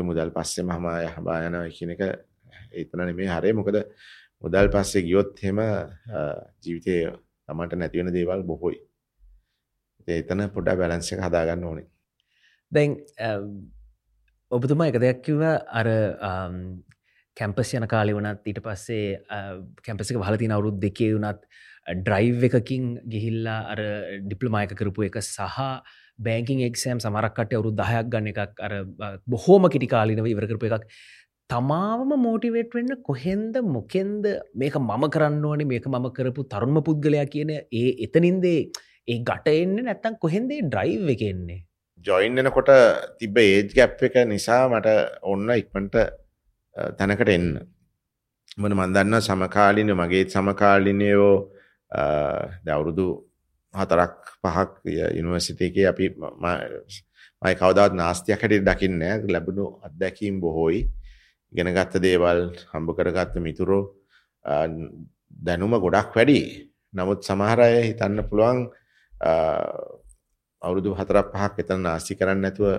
මුදල් 0.00 0.30
පස්සේ 0.36 0.64
මහම 0.64 0.86
යහබා 1.06 1.38
යනවා 1.46 1.68
කියන 1.76 1.94
එක 1.94 2.02
එතන 2.72 3.04
නෙමේ 3.04 3.28
හරේ 3.28 3.52
මොකද 3.52 3.78
මුදල් 4.42 4.68
පස්සේ 4.74 5.04
ගියොත් 5.08 5.42
හෙම 5.44 5.60
ජීවිතය 6.62 6.96
තමන්ට 7.48 7.78
නැතිවෙන 7.78 8.12
දේවල් 8.14 8.42
බොහොයි. 8.42 8.78
එතන 10.08 10.48
පොඩා 10.54 10.76
බැලන්ස 10.76 11.12
එක 11.12 11.22
හදාගන්න 11.26 11.64
ඕනේ. 11.64 11.86
දැන් 12.72 12.96
ඔබතුමා 14.50 14.88
එක 14.90 14.98
දෙයක් 15.04 15.20
කිව 15.26 15.42
අර 15.46 15.88
කැම්පස් 17.36 17.74
යන 17.78 17.86
කාලි 17.88 18.16
වනත් 18.16 18.50
ඊට 18.50 18.62
පස්සේ 18.64 19.20
කැම්පසික 19.84 20.18
හලතින 20.20 20.56
අවුරුද් 20.56 20.80
දෙකේ 20.80 21.12
වුනත් 21.14 21.46
ඩ්‍රයිව් 21.86 22.44
එකකින් 22.44 22.84
ගිහිල්ලා 23.06 23.60
අර 23.72 23.80
ඩිප්ලමයක 24.26 24.74
කරපු 24.74 25.06
එක 25.08 25.18
සහ 25.20 25.58
බෑංකින් 26.18 26.62
එක්සෑම් 26.68 27.00
සමරක්කට 27.00 27.56
අවුරු 27.56 27.72
දහයක් 27.72 28.12
ගන්න 28.12 28.30
එකක් 28.32 28.62
අර 28.66 28.72
බොහෝම 29.26 29.66
කිටි 29.68 29.88
කාලිනව 29.88 30.26
ඉවර 30.26 30.46
කරපු 30.46 30.70
එකක්. 30.70 30.86
තමාවම 31.50 32.12
මෝටිවේට් 32.26 32.74
වෙන්න 32.74 32.94
කොහෙන්ද 33.02 33.56
මොකෙන්ද 33.76 34.24
මේක 34.54 34.78
මම 34.80 35.04
කරන්න 35.14 35.44
ඕනේ 35.44 35.70
මේක 35.72 35.86
මම 35.86 36.08
කරපු 36.18 36.46
තරුණම 36.46 36.78
පුද්ගලයා 36.88 37.26
කියන 37.34 37.50
ඒ 37.50 37.88
එතනින්දේ 38.06 38.60
ඒ 39.08 39.18
ගට 39.28 39.56
එන්න 39.64 39.76
නැත්තම් 39.82 40.18
කොහෙන්දේ 40.24 40.62
ඩ්‍රයිව් 40.64 41.12
එක 41.14 41.24
එන්නේ? 41.30 41.60
ජොයින් 42.06 42.38
එනකොට 42.38 42.70
තිබ 43.18 43.36
ඒජ් 43.38 43.74
ගැප් 43.74 44.02
එක 44.02 44.16
නිසා 44.26 44.62
මට 44.68 44.94
ඔන්න 45.24 45.50
ඉක්මට 45.56 45.96
තැනකට 46.98 47.34
එන්න. 47.36 47.48
මන 48.58 48.78
මන්දන්න 48.78 49.20
සමකාලින 49.22 49.92
මගේ 49.94 50.24
සමකාලිනයෝ 50.28 51.34
දවුරුදු 52.66 53.06
හතරක් 53.74 54.14
පහක් 54.42 54.70
යුනිවර්සිටේකේ 55.18 55.86
අපි 55.92 56.04
මයි 57.42 57.54
කවදත් 57.54 57.92
නාස්තියක් 57.94 58.42
හැට 58.42 58.64
දකින්න 58.64 59.02
ලැබුණු 59.28 59.66
අත්දැකීම් 59.86 60.40
බොහෝයි. 60.40 60.80
ගෙනගත්ත 61.52 61.94
දේවල් 62.00 62.40
හම්බ 62.72 62.88
කරගත්ත 62.96 63.34
මිතුරෝ 63.46 63.84
දැනුම 65.46 65.74
ගොඩක් 65.84 66.16
වැඩි. 66.16 66.40
නමුත් 66.94 67.20
සමහරය 67.24 67.72
හිතන්න 67.88 68.24
පුළුවන් 68.28 68.58
අවුරුදු 70.62 70.96
හතරක් 70.98 71.28
පහක් 71.34 71.54
එතන 71.62 71.80
නාස්ති 71.88 72.16
කරන්න 72.18 72.42
නැතුව 72.44 72.70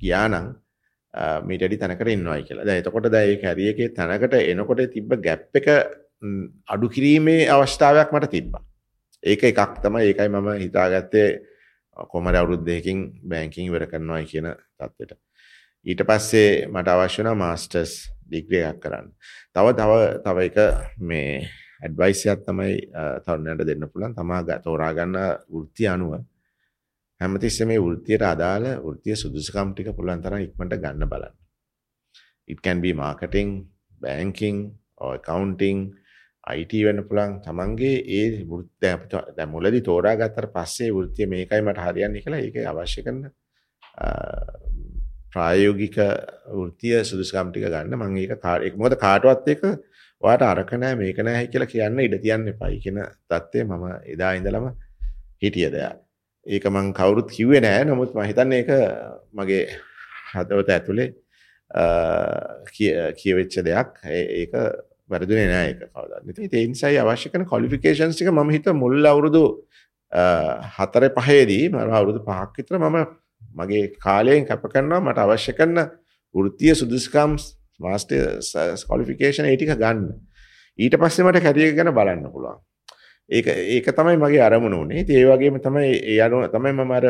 ගියානං 0.00 0.36
මීටඩි 1.48 1.80
තැනකට 1.82 2.08
ඉන්නවයි 2.08 2.42
කියලා. 2.46 2.64
ද 2.64 2.70
එතකොට 2.80 3.10
දැයි 3.16 3.40
කැරියගේ 3.42 3.94
තැනකට 3.98 4.34
එනකොට 4.42 4.86
තිබ්බ 4.94 5.10
ගැප් 5.26 5.58
එක 5.60 5.68
අඩු 6.66 6.88
කිරීමේ 6.88 7.48
අවස්ථාවයක් 7.48 8.12
මට 8.12 8.30
තිබ්බා 8.30 8.64
ඒක 9.22 9.42
එකක් 9.44 9.80
තමයි 9.84 10.10
ඒකයි 10.10 10.28
මම 10.28 10.48
හිතාගත්තේ 10.64 11.28
කොමර 12.08 12.34
අවුරුද්දයකින් 12.34 13.20
බැංකින් 13.22 13.68
ඉවර 13.68 13.84
කරනවා 13.86 14.24
කියන 14.24 14.48
තත්ත්වයට. 14.78 15.12
ඊට 15.86 16.02
පස්සේ 16.08 16.66
මට 16.68 16.88
අවශ්‍ය 16.88 17.20
වුණා 17.20 17.36
මාස්ටර්ස් 17.36 17.92
ඩිග්‍රී 18.28 18.64
එකක් 18.64 18.80
කරන්න. 18.80 19.12
තව 19.52 19.66
තව 19.76 19.92
තව 20.24 20.36
එක 20.48 20.56
මේ 20.98 21.44
ඇඩ්වයිස් 21.84 22.24
එකක් 22.26 22.46
තමයි 22.48 22.74
තරුණයන්ට 23.24 23.66
දෙන්න 23.68 23.88
පුළුවන්. 23.92 24.16
තමා 24.16 24.60
තෝරා 24.64 24.92
ගන්න 24.96 25.16
වෘත්තිය 25.52 25.88
අනුව 25.92 26.16
හැමතිස්සෙම 27.20 27.68
මේ 27.68 27.84
වෘත්තියට 27.84 28.24
අදාළ 28.24 28.66
වෘත්තීය 28.80 29.20
සුදුසුකම් 29.22 29.72
ටික 29.72 29.92
පුළුවන් 29.96 30.24
තරම් 30.24 30.40
ඉක්මනට 30.46 30.80
ගන්න 30.80 31.08
බලන්න. 31.12 31.36
It 32.48 32.62
can 32.62 32.80
be 32.80 32.92
marketing, 32.94 33.68
banking 34.00 34.72
or 34.96 35.14
accounting 35.20 35.99
IT 36.54 36.72
වෙන්න 36.86 37.04
පුළුවන්. 37.08 37.36
තමන්ගේ 37.44 37.96
ඒ 38.18 38.24
වෘත්තිය 38.50 38.94
දැන් 39.36 39.50
මුලදී 39.54 39.84
තෝරා 39.88 40.16
ගත්තට 40.20 40.52
පස්සේ 40.56 40.90
වෘත්තිය 40.96 41.30
මේකයි 41.34 41.62
මට 41.66 41.86
හරියන්නේ 41.86 42.24
කියලා 42.24 42.42
ඒක 42.46 42.56
අවශ්‍ය 42.72 43.04
කරන 43.06 43.22
ප්‍රායෝගික 45.32 45.96
වෘත්තිය 46.56 46.98
සුදුසුකම් 47.04 47.50
ටික 47.50 47.66
ගන්න. 47.68 47.96
මම 47.96 48.16
ඒක 48.16 48.32
ඒක 48.66 48.76
මොකද 48.76 48.98
කාටවත් 49.04 49.48
එක 49.54 49.64
ඔයාට 50.22 50.42
අරක 50.42 50.72
නැහැ 50.74 51.00
මේක 51.00 51.18
නැහැ 51.26 51.50
කියලා 51.52 51.72
කියන්න 51.72 52.04
ඉඩ 52.06 52.20
තියන්න 52.24 52.52
එපයි 52.52 52.78
කියන 52.84 53.02
தත්ත්වය 53.30 53.64
මම 53.64 53.84
එදා 54.14 54.32
ඉඳලම 54.38 54.70
හිටියද 55.42 55.76
ඒක 56.46 56.64
මං 56.66 56.92
කවුරුත් 56.92 57.30
කිව්වේ 57.36 57.60
නෑ. 57.60 57.84
නමුත් 57.84 58.14
මම 58.14 58.28
හිතන්නේ 58.30 58.60
ඒක 58.62 58.70
මගේ 59.32 59.64
හදවත 60.32 60.70
ඇතුලේ 60.76 61.08
කියවෙච්ච 63.18 63.54
දෙයක්. 63.68 63.90
ඒක 64.04 64.52
වැරදුනේ 65.10 65.46
නෑ 65.46 65.68
ඒක 65.68 65.80
කවදාවත්. 65.86 66.38
ඉතින් 66.38 66.58
ඒ 66.58 66.66
නිසායි 66.66 66.98
අවශ්‍ය 66.98 67.28
කරන 67.28 67.44
ක්වොලිෆිකේෂන්ස් 67.44 68.16
ටික 68.16 68.30
මම 68.30 68.50
හිතුවා 68.50 68.80
මුල් 68.82 69.06
අවුරුදු 69.06 69.44
හතරේ 70.76 71.10
පහේදී 71.18 71.64
මම 71.68 71.92
අවුරුදු 71.92 72.20
පහක් 72.20 72.50
විතර 72.56 72.78
මම 72.78 72.98
මගේ 73.56 73.84
කාලයෙන් 73.98 74.46
කැප 74.46 74.64
කරනවා 74.66 75.00
මට 75.00 75.18
අවශ්‍ය 75.18 75.52
කරන 75.52 75.78
වෘත්තීය 76.34 76.74
සුදුසුකම් 76.74 77.36
මාස්ටර් 77.80 78.40
ක්වොලිෆිකේෂන් 78.82 79.46
ඒ 79.46 79.56
ටික 79.56 79.74
ගන්න. 79.74 80.08
ඊට 80.78 80.96
පස්සේ 80.96 81.24
මට 81.24 81.42
කැරියර් 81.42 81.74
ගැන 81.74 81.92
බලන්න 81.92 82.26
පුළුවන්. 82.28 82.58
ඒක 83.30 83.46
ඒක 83.46 83.86
තමයි 83.92 84.16
මගේ 84.16 84.42
අරමුණ 84.42 84.74
උනේ. 84.74 85.02
ඉතින් 85.02 85.16
ඒ 85.16 85.28
වගේම 85.28 85.60
තමයි 85.60 85.92
ඒ 86.06 86.18
අනුව 86.20 86.48
තමයි 86.48 86.72
මම 86.72 86.92
අර 86.92 87.06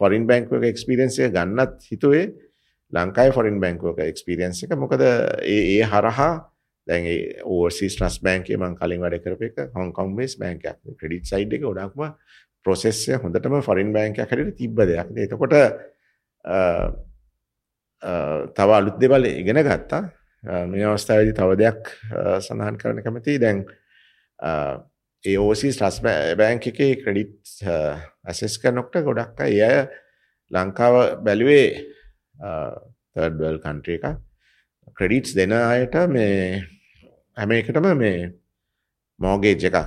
ෆොරින් 0.00 0.26
බැංකුවක 0.26 0.64
එක්ස්පීරියන්ස් 0.64 1.18
එක 1.20 1.32
ගන්නත් 1.32 1.76
හිතුවේ. 1.90 2.26
ලංකාවේ 2.92 3.32
ෆොරින් 3.32 3.60
බැංකුවක 3.60 4.00
එක්ස්පීරියන්ස් 4.02 4.64
එක. 4.64 4.76
මොකද 4.76 5.00
ඒ 5.00 5.60
ඒ 5.70 5.84
හරහා 5.84 6.32
දැන් 6.86 7.06
ඕවර්සීස් 7.44 7.96
ට්‍රස්ට් 7.96 8.24
බැංකුවේ 8.26 8.60
මම 8.60 8.76
කලින් 8.80 9.04
වැඩ 9.04 9.22
කරපු 9.24 9.48
එක 9.48 9.76
හොංකොං 9.76 10.16
බේස් 10.16 10.36
බැංකයක්. 10.40 10.80
ක්‍රෙඩිට් 11.00 11.30
සයිඩ් 11.30 11.56
එක 11.56 11.64
ගොඩක්ම 11.64 12.02
ප්‍රොසෙස් 12.66 13.00
එක 13.08 13.24
හොඳටම 13.24 13.60
ෆොරින් 13.62 13.92
බැංකයක් 13.92 14.24
හැටියට 14.24 14.58
තිබ්බ 14.58 14.84
දෙයක්. 14.90 15.08
එතකොට 15.24 15.54
තව 18.56 18.76
අලුත් 18.78 19.00
දේවල් 19.00 19.30
ඉගෙන 19.30 19.62
ගත්තා. 19.64 20.02
මේ 20.68 20.84
අවස්ථාවේදී 20.84 21.38
තව 21.38 21.56
දෙයක් 21.56 21.92
සඳහන් 22.40 22.80
කරන්න 22.80 23.04
කැමතියි. 23.06 23.40
දැන් 23.40 23.64
ඒ 25.24 25.38
ඕවර්සීස් 25.40 25.80
ට්‍රස්ට් 25.80 26.04
බැංක් 26.36 26.68
එකේ 26.72 27.00
ක්‍රෙඩිට් 27.00 27.64
ඇසෙස් 28.24 28.60
කරනකොට 28.60 29.08
ගොඩක් 29.08 29.40
අය 29.46 29.56
අය 29.62 29.80
ලංකාව 30.50 31.00
බැලුවේ 31.24 31.66
තර්ඩ් 32.36 33.40
වර්ල්ඩ් 33.40 33.64
කන්ට්‍රි 33.64 33.98
එකක්. 33.98 34.20
ක්‍රෙඩිට්ස් 34.94 35.32
දෙන 35.34 35.56
අයට 35.56 35.96
මේ 36.12 36.73
හැම 37.36 37.50
එකටම 37.52 37.86
මේ 37.96 38.32
මෝගේජ් 39.20 39.68
එකක් 39.68 39.78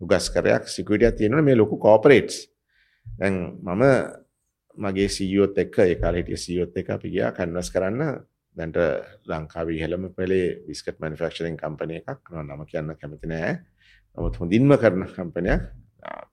උගස්කරයක් 0.00 0.64
සිකුවිටියක් 0.68 1.16
තියෙනවා 1.18 1.42
මේ 1.42 1.60
ලොකු 1.60 1.76
කෝපරේට්ස් 1.78 2.36
දැන් 3.06 3.34
මම 3.60 3.84
මගේ 4.78 5.08
සීයෝත් 5.08 5.58
එක්ක 5.58 5.78
ඒ 5.78 5.94
කාලේ 5.96 6.22
හිටිය 6.22 6.38
සීයෝත් 6.38 6.76
එක්ක 6.76 6.90
අපි 6.96 7.12
ගියා 7.14 7.32
කන්වර්ස් 7.32 7.70
කරන්න. 7.74 8.02
දැන්ට 8.56 8.78
ලංකාවේ 9.28 9.76
ඉහළම 9.78 10.04
පෙළේ 10.16 10.46
බිස්කට් 10.66 10.98
මැනුෆැක්චරින් 11.00 11.56
කම්පැනි 11.56 12.00
එකක්. 12.00 12.24
නම 12.32 12.62
කියන්න 12.70 12.94
කැමති 13.00 13.30
නෑ. 13.32 13.52
නමුත් 14.18 14.36
හොඳින්ම 14.40 14.72
කරන 14.76 15.04
කම්පැනියක් 15.16 15.60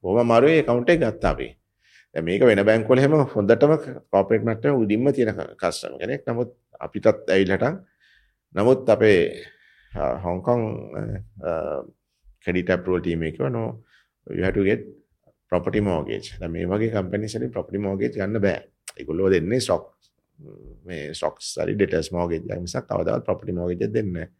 බොහොම 0.01 0.19
අමාරුයි 0.19 0.61
account 0.61 0.89
එක 0.89 1.01
ගත්තා 1.01 1.31
අපි. 1.31 1.49
දැන් 2.15 2.25
මේක 2.25 2.41
වෙන 2.41 2.63
බැංකුවල 2.69 3.03
හැම 3.03 3.17
හොඳටම 3.35 3.75
කෝපරේට් 4.11 4.47
මට්ටමේ 4.47 4.79
උඩින්ම 4.81 5.11
තියෙන 5.13 5.33
කස්ටමර් 5.61 5.99
කෙනෙක්. 6.01 6.23
නමුත් 6.27 6.49
අපිටත් 6.79 7.29
ඇවිල්ලාට 7.29 7.83
නමුත් 8.55 8.89
අපේ 8.89 9.19
හොංකොං 10.23 10.61
ක්‍රෙඩිට 12.43 12.71
අප්‍රෝල් 12.75 13.01
ටීම 13.01 13.23
එක 13.29 13.39
no 13.57 13.83
you 14.37 14.43
have 14.43 14.55
to 14.55 14.63
get 14.63 14.81
property 15.49 15.81
mortgage. 15.81 16.35
දැන් 16.39 16.51
මේ 16.51 16.65
වගේ 16.71 16.91
කම්පැනිස් 16.95 17.35
වලින් 17.37 17.51
property 17.51 17.79
mortgage 17.85 18.15
ගන්න 18.19 18.41
බෑ. 18.41 18.59
ඒගොල්ලෝ 18.99 19.29
දෙන්නේ 19.35 19.59
stock. 19.59 19.93
මේ 20.87 21.13
stocks 21.13 21.55
හරි 21.61 21.77
debtors 21.79 22.11
mortgage 22.15 22.45
එකක් 22.49 22.61
මිසක් 22.65 22.85
කවදාවත් 22.89 23.23
property 23.27 23.53
mortgage 23.57 23.85
එකක් 23.87 23.93
දෙන්නේ 23.97 24.27
නැහැ 24.27 24.33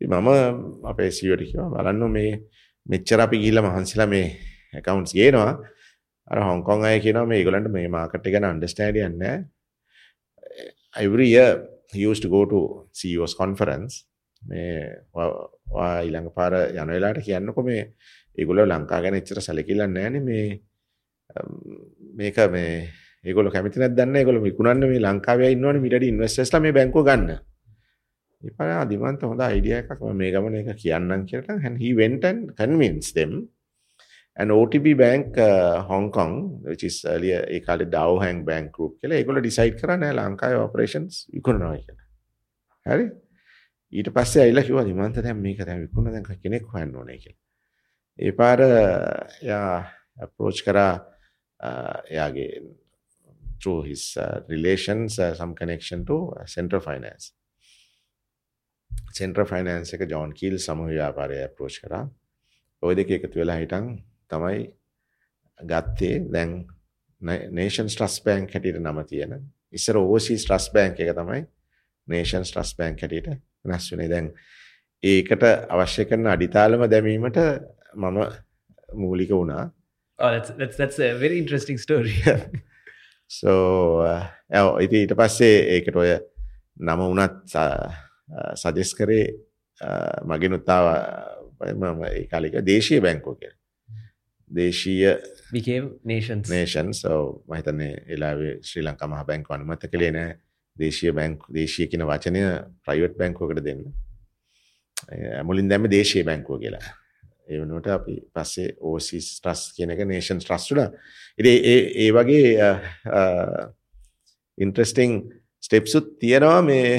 ඉතින් 0.00 0.14
මම 0.14 0.86
අපේ 0.90 1.10
CEO 1.16 1.36
ට 1.36 1.50
කිව්වා 1.50 1.72
බලන්න 1.74 2.12
මේ 2.16 2.30
මෙච්චර 2.86 3.20
අපි 3.26 3.36
ගිහිල්ලා 3.42 3.66
මහන්සිලා 3.66 4.08
මේ 4.14 4.26
accounts 4.80 5.12
ගේනවා. 5.18 5.52
අර 6.30 6.38
හොංකොං 6.48 6.84
අය 6.84 7.00
කියනවා 7.04 7.26
මේ 7.30 7.38
ඒගොල්ලන්ට 7.40 7.70
මේ 7.76 7.88
මාකට් 7.96 8.26
එක 8.28 8.32
ගැන 8.34 8.46
understand 8.54 8.96
එකක් 8.96 9.16
නැහැ 9.22 9.36
every 11.04 11.28
year 11.34 11.50
he 11.92 12.00
used 12.10 12.22
to 12.24 12.30
go 12.36 12.44
to 12.52 12.60
CEO's 12.98 13.34
conference. 13.42 14.04
මේ 14.42 15.02
ඊළඟ 16.04 16.30
පාර 16.34 16.54
යන 16.70 16.94
වෙලාවට 16.94 17.26
කියන්නකො 17.26 17.62
මේ 17.62 17.82
ඒගොල්ලෝ 18.38 18.66
ලංකා 18.66 19.02
ගැන 19.02 19.18
එච්චර 19.20 19.42
සැලකිල්ලක් 19.42 19.90
නැහැනේ 19.90 20.24
මේ 20.30 20.46
මේක 22.16 22.38
මේ 22.54 22.72
ඒගොල්ලෝ 23.24 23.52
කැමති 23.52 23.82
නැද්ද 23.82 23.98
දන්නේ 23.98 24.22
ඒගොල්ලෝ 24.22 24.46
විකුණන්න 24.46 24.88
මේ 24.92 25.02
ලංකාවේ 25.04 25.52
ඉන්නවනේ 25.56 25.84
මිටඩි 25.84 26.10
ඉන්වෙස්ටර්ස්ලා 26.14 26.62
මේ 26.64 26.76
බැංකුව 26.78 27.04
ගන්න. 27.08 27.36
ඉතින් 28.42 28.72
අදිමන්ත 28.80 29.22
හොඳ 29.30 29.42
අයිඩියා 29.42 29.82
එකක් 29.82 30.00
මම 30.00 30.18
මේ 30.22 30.32
ගමන 30.34 30.58
එක 30.62 30.82
කියන්නම් 30.82 31.22
කියලා 31.30 31.60
and 31.66 31.78
he 31.82 31.90
went 32.00 32.24
and 32.30 32.54
convinced 32.60 33.14
them 33.18 33.32
and 34.36 34.54
OTB 34.54 34.86
Bank 35.02 35.38
uh, 35.48 35.82
Hong 35.90 36.10
Kong 36.16 36.34
which 36.70 36.84
is 36.88 36.98
earlier 37.12 37.40
ඒ 37.54 37.60
කාලේ 37.68 37.90
Dow 37.96 38.10
Hang 38.24 38.40
Bank 38.50 38.66
Group 38.76 38.92
කියලා 39.00 39.20
ඒගොල්ලෝ 39.20 39.46
decide 39.48 39.74
කරා 39.80 39.98
නෑ 40.02 40.18
ලංකාවේ 40.20 40.60
operations 40.66 41.14
විකුණනවා 41.34 41.76
කියලා. 41.82 42.06
හරි? 42.86 43.06
ඊට 43.92 44.10
පස්සේ 44.16 44.42
ඇවිල්ලා 44.42 44.66
කිව්වා 44.68 44.86
හිමන්ත 44.88 45.22
දැන් 45.24 45.38
මේක 45.44 45.60
දැන් 45.66 45.84
විකුණන 45.86 46.12
දැන් 46.12 46.42
කෙනෙක් 46.42 46.66
හොයන්න 46.74 46.96
ඕනේ 46.96 47.18
කියලා. 47.22 47.40
ඒ 48.18 48.32
පාර 48.40 48.60
එයා 48.62 49.84
approach 50.26 50.60
කරා 50.66 50.92
එයාගේ 52.10 52.50
through 53.60 53.82
his 53.82 54.16
uh, 54.16 54.40
relations 54.48 55.18
uh, 55.18 55.34
some 55.34 55.54
connection 55.54 56.04
to 56.04 56.16
uh, 56.38 56.46
Central 56.46 56.80
Finance. 56.80 57.32
Central 59.12 59.46
Finance 59.46 59.96
එක 59.96 60.06
ජොන් 60.10 60.32
කීල් 60.32 60.58
සමූහ 60.58 60.90
ව්‍යාපාරය 60.92 61.42
approach 61.44 61.80
කරා. 61.82 62.04
ওই 62.82 62.94
දෙක 62.94 63.10
එකතු 63.16 63.40
වෙලා 63.40 63.58
හිටන් 63.62 63.86
තමයි 64.30 64.58
ගත්තේ 65.60 66.16
දැන් 66.34 66.50
Nations 67.60 67.96
Trust 67.98 68.24
Bank 68.24 68.54
හැටියට 68.54 68.80
නම 68.82 69.04
තියෙන. 69.10 69.32
ඉස්සර 69.72 69.96
Overseas 69.96 70.44
Trust 70.46 70.72
Bank 70.72 71.00
එක 71.00 71.14
තමයි 71.16 71.40
Nations 72.08 72.52
Trust 72.54 72.76
Bank 72.78 73.02
හැටියට 73.02 73.47
වෙනස් 73.64 73.90
වනේ 73.92 74.08
දැන් 74.12 74.30
ඒකට 75.02 75.44
අවශ්‍ය 75.70 76.04
කරන 76.04 76.26
අඩිතාලම 76.26 76.86
දැමීමට 76.90 77.38
මම 77.94 78.18
මූලික 78.94 79.30
වුණා. 79.30 79.70
Oh, 80.18 80.30
that's, 80.30 80.50
that's, 80.50 80.76
that's 80.76 80.98
a 80.98 81.14
very 81.14 81.38
interesting 81.38 81.78
story. 81.78 82.14
සෝ 83.40 84.04
ඉති 84.80 85.04
ඊට 85.04 85.14
පස්සේ 85.16 85.60
ඒකට 85.76 85.96
ඔය 85.96 86.14
නම 86.80 87.02
වනත් 87.04 87.56
සජෙස් 88.56 88.94
කරේ 88.96 89.26
මගෙනුත්තාව 90.24 90.86
ඒ 91.68 92.26
කාලික 92.30 92.58
දේශීය 92.64 93.02
බැංකෝ 93.04 93.34
කිය 93.34 93.52
දේශීය 94.50 95.12
became 95.52 95.90
nations. 96.04 96.50
නේෂන් 96.50 96.92
සෝ 96.94 97.44
මහිතන්නේ 97.48 97.92
එලාවේ 98.16 98.54
ශ්‍රී 98.62 98.84
ලංකා 98.86 99.08
මහ 99.08 99.24
බැංකු 99.30 99.54
අනුමත 99.54 99.86
කළේ 99.92 100.12
නෑ 100.16 100.34
දේශීය 100.78 101.12
බැංකු 101.12 101.52
දේශීය 101.54 101.90
කියන 101.90 102.06
වචනය 102.08 102.44
ප්‍රයිවට් 102.84 103.18
බැංකුවකට 103.18 103.64
දෙන්න. 103.64 103.84
මුලින් 105.44 105.68
දැම 105.70 105.90
දේශීය 105.90 106.24
බැංකුව 106.24 106.60
කියලා. 106.62 106.94
ඒ 107.48 107.60
වනුවට 107.62 107.88
අපි 107.88 108.14
පස්සේ 108.34 108.74
ඕසිස් 108.80 109.28
ට්‍රස් 109.38 109.62
කියන 109.76 109.94
එක 109.94 110.04
නේෂන් 110.08 110.40
ට්‍රස්ටුඩ 110.42 110.82
ඉති 111.38 111.52
ඒ 112.04 112.08
වගේ 112.12 112.72
ඉන්ට්‍රස්ටිං 114.58 115.14
ස්ටෙප්සුත් 115.62 116.18
තියෙනවා 116.20 116.60
මේ 116.62 116.90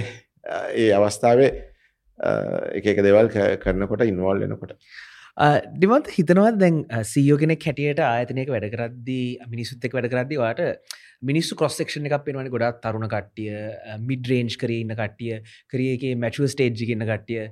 ඒ 0.74 0.90
අවස්ථාවේ 0.94 1.52
එක 2.80 2.90
එක 2.94 3.04
දෙවල් 3.06 3.30
කරනකොට 3.62 4.08
ඉන්වල් 4.08 4.44
වෙනකොට. 4.44 4.74
ඩිමන්ත 5.40 6.10
හිතනවත් 6.12 6.58
දැන් 6.60 6.80
සීයෝගෙන 7.08 7.54
කැටියට 7.56 8.00
ආයතනයක 8.04 8.50
වැඩ 8.52 8.66
කරද්දී 8.74 9.48
මිනිසුත් 9.48 9.86
එක් 9.88 9.94
වැඩ 9.96 10.08
කරද්දි 10.12 10.40
වාට 10.42 10.60
මිනිස්සු 11.22 11.56
කොස්සක්ෂණ 11.62 12.10
එකක් 12.10 12.26
පෙන්වන 12.26 12.50
ගොඩක් 12.52 12.82
තරුණ 12.84 13.08
කට්ටිය 13.14 13.54
මිඩරේන්ජ් 14.10 14.58
කර 14.60 14.74
ඉන්න 14.76 14.92
කට්ටිය 15.00 15.38
කරියගේ 15.72 16.18
මැචුව 16.24 16.50
ස්ටේජ්ජි 16.54 16.90
ඉන්න 16.96 17.06
කට්ටිය. 17.08 17.46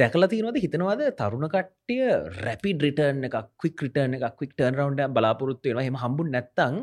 දැකල 0.00 0.28
තිනවද 0.30 0.60
හිතනවාද? 0.64 1.02
තරුණ 1.18 1.48
කට්ටිය 1.54 2.04
රැපි 2.38 2.76
ඩිටර්න 2.78 3.26
එකක් 3.30 3.40
ක්වික් 3.58 3.82
රිටර්න 3.86 4.14
එකක් 4.20 4.38
ක්වික් 4.38 4.54
ටර්න් 4.54 4.78
රවන්ඩ 4.78 5.16
බලාපොරොත්තු 5.16 5.74
වෙන 5.74 5.88
හෙම 5.88 5.98
හම්බු 6.04 6.28
නැත්තං 6.28 6.78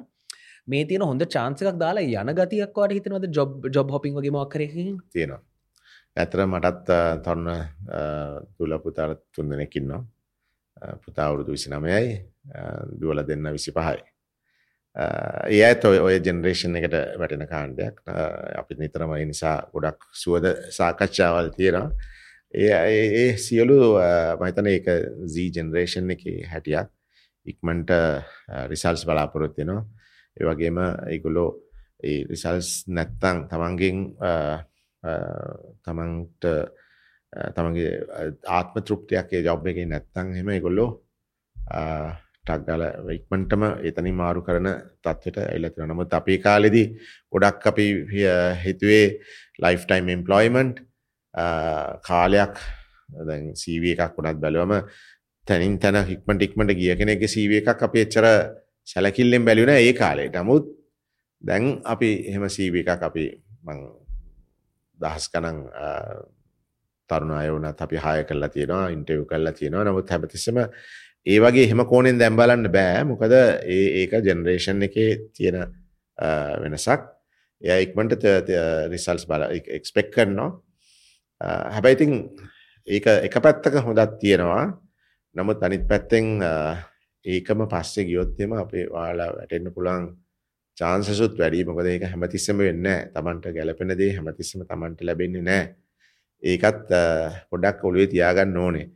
මේ 0.67 0.89
තියෙන 0.89 1.08
හොඳ 1.08 1.24
චාන්සකක් 1.38 1.80
දාලා 1.86 2.04
යන 2.26 2.36
ගතියක්වාට 2.41 2.97
හිතනවද? 2.97 3.32
ජොබ් 3.32 3.71
ජොබ් 3.71 3.95
හොපින් 3.95 4.19
වගේ 4.19 4.36
මක්කරකින් 4.36 5.00
තියෙනවා. 5.15 5.41
ඇතර 6.17 6.45
මටත් 6.45 6.89
තොන්න 7.24 7.45
තුල 8.58 8.80
පුතාල 8.80 9.15
තුන් 9.32 9.50
දෙනෙකින්නවා 9.50 10.04
පුතා 10.97 11.28
අවුරුදු 11.28 11.52
විසි 11.52 11.69
නමයයි 11.69 12.15
දුවල 13.00 13.24
දෙන්න 13.24 13.52
විසි 13.52 13.71
පහයි 13.71 14.02
ඒ 14.95 15.62
ඇත් 15.63 15.86
ඔය 15.86 16.00
ඔය 16.00 16.15
ජෙනරේෂන් 16.19 16.76
එකට 16.76 16.95
වැටෙන 17.19 17.45
කාණ්ඩයක්. 17.47 18.02
අපි 18.60 18.76
නිතරම 18.76 19.13
නිසා 19.24 19.56
ගොඩක් 19.74 20.10
සුවද 20.13 20.47
සාකච්ඡාවල් 20.69 21.52
තියෙනවා. 21.56 21.91
ඒ 22.54 22.74
ඒ 23.15 23.38
සියලු 23.38 23.78
මහිතන 24.41 24.67
ඒක 24.67 24.88
සී 25.28 25.47
ජෙනරේෂන් 25.50 26.12
එක 26.12 26.24
හැටියක් 26.52 26.89
ඉක්මන්ට 27.45 27.91
රිසල්ස් 28.67 29.06
බලාපොරොත්තිනවා 29.06 29.86
ඒ 30.38 30.45
වගේම 30.45 30.78
ඒගොලෝ 31.08 31.50
ඒ 32.04 32.19
රිසල්ස් 32.26 32.69
නැත්තං 32.89 33.47
තමන්ගෙන් 33.47 33.97
තමන්ට 35.04 36.50
තමන්ගේ 37.56 37.92
ආත්ම 38.50 38.82
තෘප්තියක්ේ 38.82 39.44
ජොබ් 39.44 39.68
එක 39.68 39.80
නැත්තං 39.86 40.36
හෙම 40.38 40.52
ගොල්ලෝ 40.60 40.90
ටක්ගල 42.44 42.84
ඉක්මන්ටම 43.16 43.64
එතනි 43.84 44.12
මාරු 44.14 44.42
කරන 44.42 44.70
තත්වට 45.00 45.48
එල්ලතින 45.48 45.88
නමුත් 45.88 46.14
අපේ 46.14 46.38
කාලෙදී 46.40 46.88
ගොඩක් 47.34 47.68
අපි 47.68 47.88
හිතුවේ 48.64 49.06
ලයිෆ්ටයිම් 49.60 50.14
එම්පලොයිමන්ට් 50.16 50.84
කාලයක් 52.04 52.56
සීව 53.56 53.84
එකක් 53.94 54.18
වුණත් 54.18 54.42
බැලුවම 54.42 54.74
තැනින් 55.48 55.78
තැන 55.80 56.02
හික්මට 56.06 56.42
ඉක්මට 56.42 56.76
ගිය 56.76 56.96
කෙනෙක 56.96 57.24
සීව 57.28 57.52
එකක් 57.60 57.84
අප 57.84 57.96
එච්චර 57.96 58.28
සැලකිල්ලෙන් 58.88 59.46
බැලිුණ 59.46 59.74
ඒ 59.76 59.94
කාලේ. 59.94 60.30
නමුත් 60.30 60.66
දැන් 61.42 61.82
අපි 61.86 62.10
එහෙම 62.28 62.50
සීව 62.50 62.76
එකක් 62.76 63.04
අපි 63.04 63.26
දහස් 65.04 65.28
ගණන් 65.34 65.60
තරුණ 67.10 67.38
අය 67.38 67.50
වුණත් 67.54 67.82
අපි 67.86 67.98
හය 68.06 68.18
කරලා 68.30 68.52
තියෙනවා 68.56 68.90
ඉන්ටර්විව් 68.96 69.24
කරලා 69.32 69.54
තියෙනවා. 69.60 69.86
නමුත් 69.88 70.12
හැමතිස්සම 70.14 70.60
ඒ 71.32 71.40
වගේ 71.44 71.66
එහෙම 71.68 71.86
කෝණෙන් 71.92 72.20
දැන් 72.22 72.38
බලන්න 72.40 72.72
බෑ. 72.76 73.04
මොකද 73.12 73.34
ඒ 73.34 73.86
ඒක 74.02 74.14
ජෙනරේෂන් 74.28 74.88
එකේ 74.88 75.10
තියෙන 75.36 75.58
වෙනසක්. 76.64 77.02
එයා 77.62 77.80
ඉක්මනට 77.86 78.24
රිසල්ට්ස් 78.94 79.28
බල 79.30 79.44
එක්ස්පෙක්ට් 79.78 80.14
කරනවා. 80.16 80.50
හැබැයි 81.76 81.98
ඉතින් 81.98 82.14
ඒක 82.88 83.06
එක 83.28 83.36
පැත්තක 83.46 83.76
හොඳක් 83.86 84.18
තියෙනවා. 84.24 84.64
නමුත් 85.36 85.64
අනිත් 85.64 85.86
පැත්තෙන් 85.92 86.26
ඒකම 87.26 87.68
පස්සේ 87.74 88.08
ගියොත් 88.10 88.40
එම 88.42 88.54
අපේ 88.64 88.88
ඔයාලා 88.90 89.30
වැටෙන්න 89.38 89.74
පුළුවන් 89.76 90.08
චාන්සසුත් 90.82 91.38
වැඩි. 91.41 91.67
මොකද 91.70 91.91
ඒක 91.94 92.08
හැමතිස්සම 92.13 92.65
වෙන්න 92.67 92.89
තමන්ට 93.15 93.56
ගැලපෙන 93.58 93.96
දේ 94.02 94.12
හැමතිස්සම 94.17 94.65
තමන්ට 94.72 95.08
ලැබෙන්නේ 95.10 95.48
නෑ 95.50 95.63
ඒකත් 96.44 96.88
පොඩක් 97.52 97.84
ඔළුවේ 97.89 98.12
තියාගන්න 98.13 98.58
ඕනේ. 98.58 98.88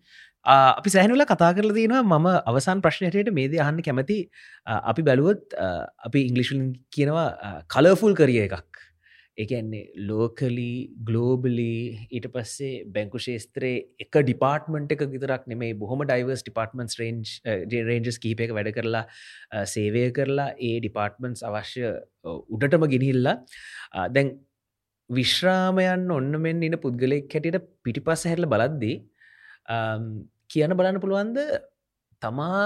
අපි 0.45 0.89
සැහනුල 0.93 1.26
කතා 1.32 1.52
කරල 1.58 1.74
තියෙනවා 1.78 2.04
මම 2.04 2.28
අවසාන් 2.52 2.82
ප්‍රශ්නයට 2.86 3.32
මේද 3.39 3.54
අහන්න 3.65 3.82
කැමති. 3.88 4.17
අපි 4.67 5.02
බැලුවොත් 5.10 5.58
අපි 6.08 6.26
ඉංගලිෂන් 6.30 6.63
කියනවා 6.95 7.28
කලෆුල් 7.76 8.17
කරිය 8.19 8.41
එකක්. 8.45 8.74
එකන්නේ 9.43 9.84
ලෝකලි 10.10 10.69
ගලෝබලි 11.08 11.74
ඊට 12.10 12.28
පස්සේ 12.36 12.84
බැංකු 12.95 13.19
ශේස්ත්‍රයේ 13.26 13.84
එක 14.04 14.17
ඩිපාර්ට්මට 14.19 14.95
එක 14.95 15.04
විතරක් 15.13 15.45
නෙමේ 15.52 15.76
බොහොම 15.82 16.04
ඩයිවර්ස් 16.08 16.43
ටිපාර්ටමන්ස් 16.43 17.00
රේන්ජ් 17.02 17.34
රේන්ජස් 17.89 18.19
කීප 18.24 18.43
එක 18.45 18.56
වැඩ 18.58 18.71
කරලා 18.78 19.04
eh, 19.52 19.65
සේවය 19.74 20.06
කරලා 20.17 20.50
ඒ 20.60 20.80
ඩිපාර්ට්මන්ස් 20.80 21.43
අවශ්‍ය 21.50 21.84
eh, 21.89 22.00
උඩටම 22.56 22.88
ගෙනහිල්ලා 22.95 23.36
eh, 23.98 24.08
දැන් 24.15 24.32
විශ්‍රාමයන් 25.10 26.10
ඔන්න 26.12 26.41
මෙන් 26.41 26.63
ඉන 26.63 26.80
පුද්ගලෙක් 26.86 27.30
හැටියට 27.30 27.69
පිටිපස්ස 27.86 28.26
හැරල 28.30 28.50
බලද්දී 28.56 28.98
ehm, 29.69 30.10
කියන්න 30.50 30.78
බලන්න 30.80 31.02
පුළුවන්ද? 31.04 31.39
තමා 32.21 32.65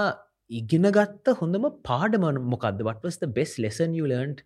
ඉගෙන 0.50 0.86
ගත්ත 0.96 1.36
හොඳම 1.40 1.66
පාඩමන 1.84 2.40
මොකක්ද 2.52 2.82
වටවස්ත 2.86 3.26
බෙස් 3.36 3.58
ලෙසන් 3.64 3.94
යලන්ට් 3.94 4.40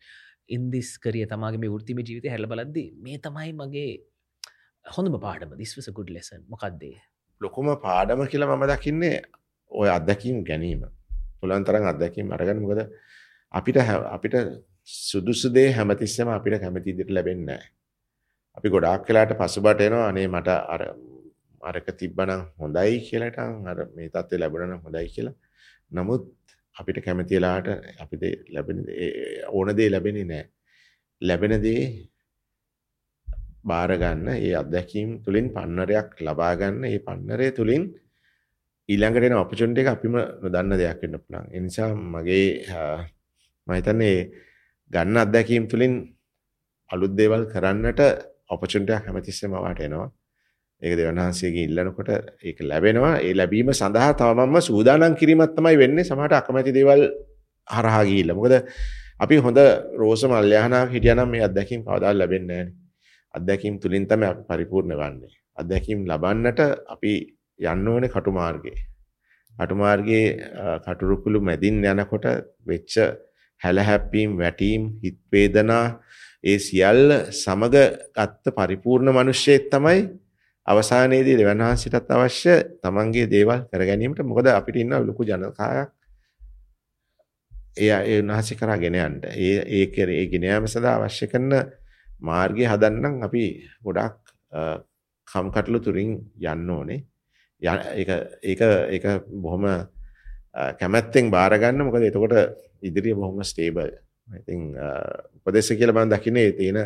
ඉන්දිස් 0.48 0.90
කරිය 0.98 1.26
තමාගේ 1.26 1.60
මේ 1.60 1.72
ෘතිම 1.72 2.00
ජීවිත 2.00 2.30
හැල 2.30 2.46
බලද්දි 2.46 2.84
මේ 2.98 3.18
තමයි 3.18 3.52
මගේ 3.52 3.92
හොඳම 4.84 5.16
පාඩම. 5.20 5.56
දිස්වස 5.56 5.88
ගුඩ් 5.92 6.10
ලෙසන් 6.10 6.42
මොකක්දේ 6.48 6.98
ලොකුම 7.40 7.70
පාඩම 7.78 8.26
කියලා 8.26 8.50
මම 8.50 8.66
දකින්නේ 8.66 9.16
ඔය 9.72 9.88
අත්දැකීම් 9.88 10.44
ගැනීම. 10.44 10.82
පුළන් 11.40 11.64
තරම් 11.64 11.86
අත්දැකීම් 11.86 12.32
අරගන්න 12.32 12.62
මොකද 12.62 12.80
අපිට 13.54 13.78
අපිට 14.10 14.36
සුදුසුදේ 14.88 15.68
හැමතිස්සම 15.72 16.28
අපිට 16.30 16.60
කැමතිදිට 16.60 17.10
ලැබෙන්න 17.10 17.48
අපි 18.56 18.68
ගොඩාක් 18.68 19.02
කලාට 19.06 19.32
පසුබට 19.34 19.80
එනවා 19.80 20.06
අනේ 20.08 20.28
මට 20.28 20.48
අර 20.74 20.82
අරක 21.62 21.88
තිබ්බනම් 21.94 22.42
හොඳයි 22.58 23.00
කියලට 23.06 23.38
අර 23.38 23.78
මේ 23.96 24.08
තත්වේ 24.10 24.40
ලැබුණන 24.40 24.78
හොඳයි 24.78 25.08
කියලා. 25.08 25.36
නමුත් 25.92 26.24
අපිට 26.76 26.98
කැමතිලාට 27.04 27.68
අපිට 27.98 28.24
ලැබෙන 28.50 28.78
ඕන 29.50 29.70
දේ 29.72 29.88
ලැබෙන 29.90 30.18
නෑ 30.24 30.44
ලැබෙන 31.22 31.54
දේ 31.58 31.82
බාරගන්න 33.64 34.26
ඒ 34.36 34.54
අත්දැකීම් 34.54 35.10
තුළින් 35.24 35.46
පන්නරයක් 35.50 36.08
ලබාගන්න 36.20 36.80
ඒ 36.84 36.98
පන්නරය 37.00 37.48
තුළින් 37.52 37.84
ඊළඟටෙන 38.88 39.34
අපචුන්ට 39.34 39.78
එක 39.78 39.88
අපිම 39.88 40.16
නොදන්න 40.42 40.74
දෙයක් 40.74 41.00
වෙන්න 41.02 41.20
පුළන් 41.20 41.46
එනිසා 41.52 41.90
මගේ 42.12 42.46
මහිතන්නේ 43.66 44.18
ගන්න 44.90 45.16
අත්දැකීම් 45.16 45.64
තුළින් 45.66 45.94
අලුත් 46.90 47.12
දේවල් 47.16 47.44
කරන්නට 47.46 48.00
ඔපචුන්ටයක් 48.48 49.06
හැමතිස්සම 49.06 49.54
වාට 49.56 49.80
එනවා. 49.80 50.08
ඒක 50.84 50.94
දෙවන්හන්සේගේ 50.98 51.64
ඉල්ලනකොට 51.68 52.10
ඒක 52.42 52.58
ලැබෙනවා 52.62 53.14
ඒ 53.18 53.32
ලැබීම 53.34 53.70
සඳහා 53.72 54.12
තමම්ම 54.14 54.56
සූදානම් 54.62 55.14
කිරීමත් 55.20 55.54
තමයි 55.56 55.76
වෙන්නේ 55.82 56.04
සමහට 56.04 56.34
අකමැති 56.40 56.76
දේවල් 56.78 57.02
හරහා 57.68 58.02
ගිහිල්ලා. 58.04 58.36
මොකද 58.36 58.54
අපි 59.20 59.36
හොඳ 59.38 59.58
රෝස 60.00 60.22
මල්යානාවක් 60.24 60.90
හිටියනම් 60.94 61.28
මේ 61.28 61.44
අත්දැකීම් 61.48 61.80
කවදාවත් 61.82 62.18
ලැබෙන්නේ 62.20 62.62
නැහැ. 62.62 62.72
අත්දැකීම් 63.34 63.74
තුලින් 63.80 64.04
තමයි 64.10 64.26
අපි 64.26 64.42
පරිපූර්ණ 64.50 64.96
වෙන්නේ. 64.96 65.32
අත්දැකීම් 65.56 66.00
ලබන්නට 66.10 66.60
අපි 66.94 67.12
යන්න 67.60 67.88
ඕනේ 67.88 68.12
කටුමාර්ගේ. 68.14 68.78
කටුමාර්ගයේ 69.54 70.26
කටුරුකුළු 70.84 71.40
මැදින් 71.40 71.76
යනකොට 71.84 72.26
වෙච්ච 72.66 72.94
හැලහැප්පීම් 73.60 74.30
වැටීම් 74.38 74.82
හිත් 75.02 75.18
වේදනා 75.32 75.86
ඒ 76.44 76.58
සියල්ල 76.58 77.10
සමග 77.32 77.74
ගත්ත 78.16 78.54
පරිපූර්ණ 78.56 79.14
මිනිස්සෙක් 79.18 79.70
තමයි 79.72 80.00
අවසානයේදී 80.66 81.36
දෙවන් 81.36 81.60
වහන්සේටත් 81.60 82.10
අවශ්‍ය 82.10 82.54
තමන්ගේ 82.80 83.26
දේවල් 83.26 83.60
කරගැනීමට 83.70 84.24
මොකද 84.24 84.48
අපිට 84.50 84.76
ඉන්න 84.76 84.96
ලොකු 85.00 85.22
ජනකායක් 85.24 85.90
එය 87.76 87.90
ඒ 87.90 88.20
උන්වහන්සේ 88.20 88.56
කරා 88.56 88.78
ගෙන 88.78 88.96
යන්න. 88.96 89.16
ඒ 89.36 89.58
ඒ 89.68 89.86
කරේ 89.86 90.20
ඒ 90.20 90.26
ගෙන 90.26 90.44
යාම 90.44 90.66
සඳහා 90.66 90.94
අවශ්‍ය 90.98 91.26
කරන 91.26 91.52
මාර්ගය 92.20 92.64
හදන්නම් 92.64 93.22
අපි 93.22 93.44
ගොඩක් 93.82 94.16
කම්කටොළු 95.28 95.80
තුරින් 95.80 96.12
යන්න 96.42 96.70
ඕනේ. 96.70 97.00
ඒක 97.62 98.08
ඒක 98.42 98.60
ඒක 98.90 99.04
බොහොම 99.36 99.64
කැමැත්තෙන් 100.80 101.30
බාර 101.30 101.52
ගන්න 101.56 101.84
මොකද 101.84 102.02
එතකොට 102.02 102.34
ඉදිරිය 102.82 103.14
බොහොම 103.14 103.42
ස්ටේබල්. 103.42 103.90
ඉතින් 104.32 104.60
උපදේශ 105.36 105.72
කියලා 105.74 105.98
මම 105.98 106.10
දකින්නේ 106.10 106.52
තියෙන 106.52 106.78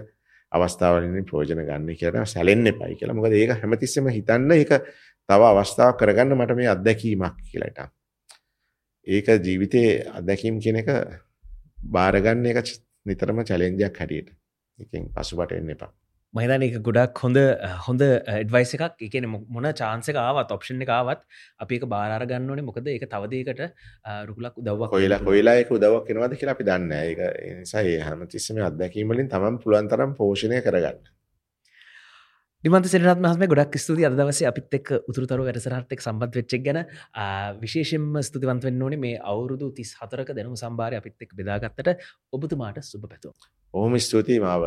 අවස්ථාවලින් 0.52 1.24
ප්‍රෝජන 1.24 1.60
ගන්න 1.60 1.96
කියලා 1.96 2.24
සැලෙන්න 2.26 2.66
එපයි 2.66 2.96
කියලා. 2.98 3.14
මොකද 3.14 3.32
ඒක 3.34 3.54
හැමතිස්සෙම 3.60 4.08
හිතන්න 4.08 4.50
ඒක 4.52 4.72
තව 5.28 5.40
අවස්ථාවක් 5.52 6.00
කරගන්න 6.00 6.36
මට 6.36 6.56
මේ 6.56 6.68
අත්දැකීමක් 6.68 7.38
කියලා 7.44 7.70
හිටන්. 7.70 7.94
ඒක 9.06 9.26
ජීවිතේ 9.46 9.90
අත්දැකීම් 10.18 10.60
කියන 10.64 10.82
එක 10.82 10.90
බාරගන්න 11.92 12.46
එක 12.46 12.64
නිතරම 13.06 13.44
චැලෙන්ජයක් 13.44 14.00
හැටියට. 14.00 14.34
එකෙන් 14.78 15.10
පසුබට 15.14 15.52
එන්න 15.52 15.70
එපා. 15.70 15.92
මහිතන 16.34 16.62
එක 16.62 16.74
ගොඩක් 16.82 17.20
හොඳ 17.22 17.38
හොඳ 17.86 18.02
එඩවයිස 18.02 18.72
එකක්. 18.76 18.96
එකන 19.00 19.26
මොන 19.28 19.68
චාන්සක 19.72 20.16
ආවත් 20.16 20.52
ඔප්ෂන් 20.52 20.82
එකාවත් 20.84 21.22
අපි 21.58 21.78
එක 21.78 21.86
බාර 21.88 22.24
ගන්නවනේ 22.24 22.66
මොකද 22.66 22.88
එක 22.88 23.06
තවදකට 23.06 23.62
රුකුලක් 24.28 24.60
උදව 24.60 24.88
කොයිලා 24.92 25.20
කොයිලායක 25.24 25.72
උදවක් 25.72 26.04
කෙනවද 26.08 26.36
කියලා 26.36 26.56
අපි 26.56 26.68
දන්න 26.68 26.92
එක 26.94 27.20
නිසා 27.60 27.84
ඒ 27.84 28.00
හැම 28.00 28.26
තිස්සම 28.28 28.60
අත්දැකීමලින් 28.62 29.32
තමන් 29.32 29.62
පුළුවන් 29.62 29.88
තරම් 29.88 30.12
පෝෂණය 30.20 30.60
කරගන්න 30.60 31.00
නිමන්ත 32.64 32.86
සිරනත් 32.86 33.20
මහම 33.22 33.42
ගොඩක් 33.46 33.76
ස්තුති 33.78 34.04
අද 34.04 34.16
දවසේ 34.18 34.46
අපිත් 34.48 34.72
එක් 34.74 34.88
උතුරතරු 35.06 35.44
වැඩසරහත්තෙක් 35.46 36.00
සම්බත් 36.02 36.38
වෙච්චක් 36.38 36.64
ගැන 36.64 36.78
විශේෂෙන්ම 37.60 38.18
ස්තුතිවන්ත 38.20 38.64
වෙන්න 38.66 38.82
ඕනේ 38.82 38.98
මේ 38.98 39.20
අවුරුදු 39.24 39.68
තිස් 39.72 39.92
හතරක 39.94 40.32
දැනුම 40.34 40.56
සම්භාරය 40.56 40.98
අපිත් 40.98 41.22
එක් 41.22 41.36
බෙදාගත්තට 41.38 42.02
ඔබතුමාට 42.32 42.82
සුභ 42.82 43.06
පැතු. 43.06 43.30
ඕහම 43.74 43.94
ස්තුතියි 43.98 44.40
මාව 44.40 44.66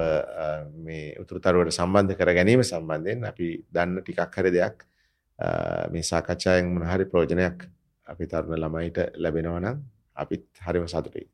මේ 0.80 1.04
උතුරතරුවට 1.20 1.74
සම්බන්ධ 1.74 2.16
කර 2.16 2.32
ගැනීම 2.32 2.64
සම්බන්ධයෙන් 2.64 3.28
අපි 3.28 3.50
දන්න 3.70 4.00
ටිකක් 4.00 4.40
හරි 4.40 4.52
දෙයක් 4.52 4.88
මේ 5.92 6.08
සාකච්ඡායෙන් 6.12 6.72
මොනහරි 6.72 7.12
ප්‍රෝජනයක් 7.12 7.68
අපි 8.08 8.32
තරුණ 8.32 8.56
ළමයිට 8.58 9.04
ලැබෙනවනම් 9.18 9.84
අපිත් 10.16 10.48
හරිම 10.64 10.88
සතුටුයි. 10.88 11.28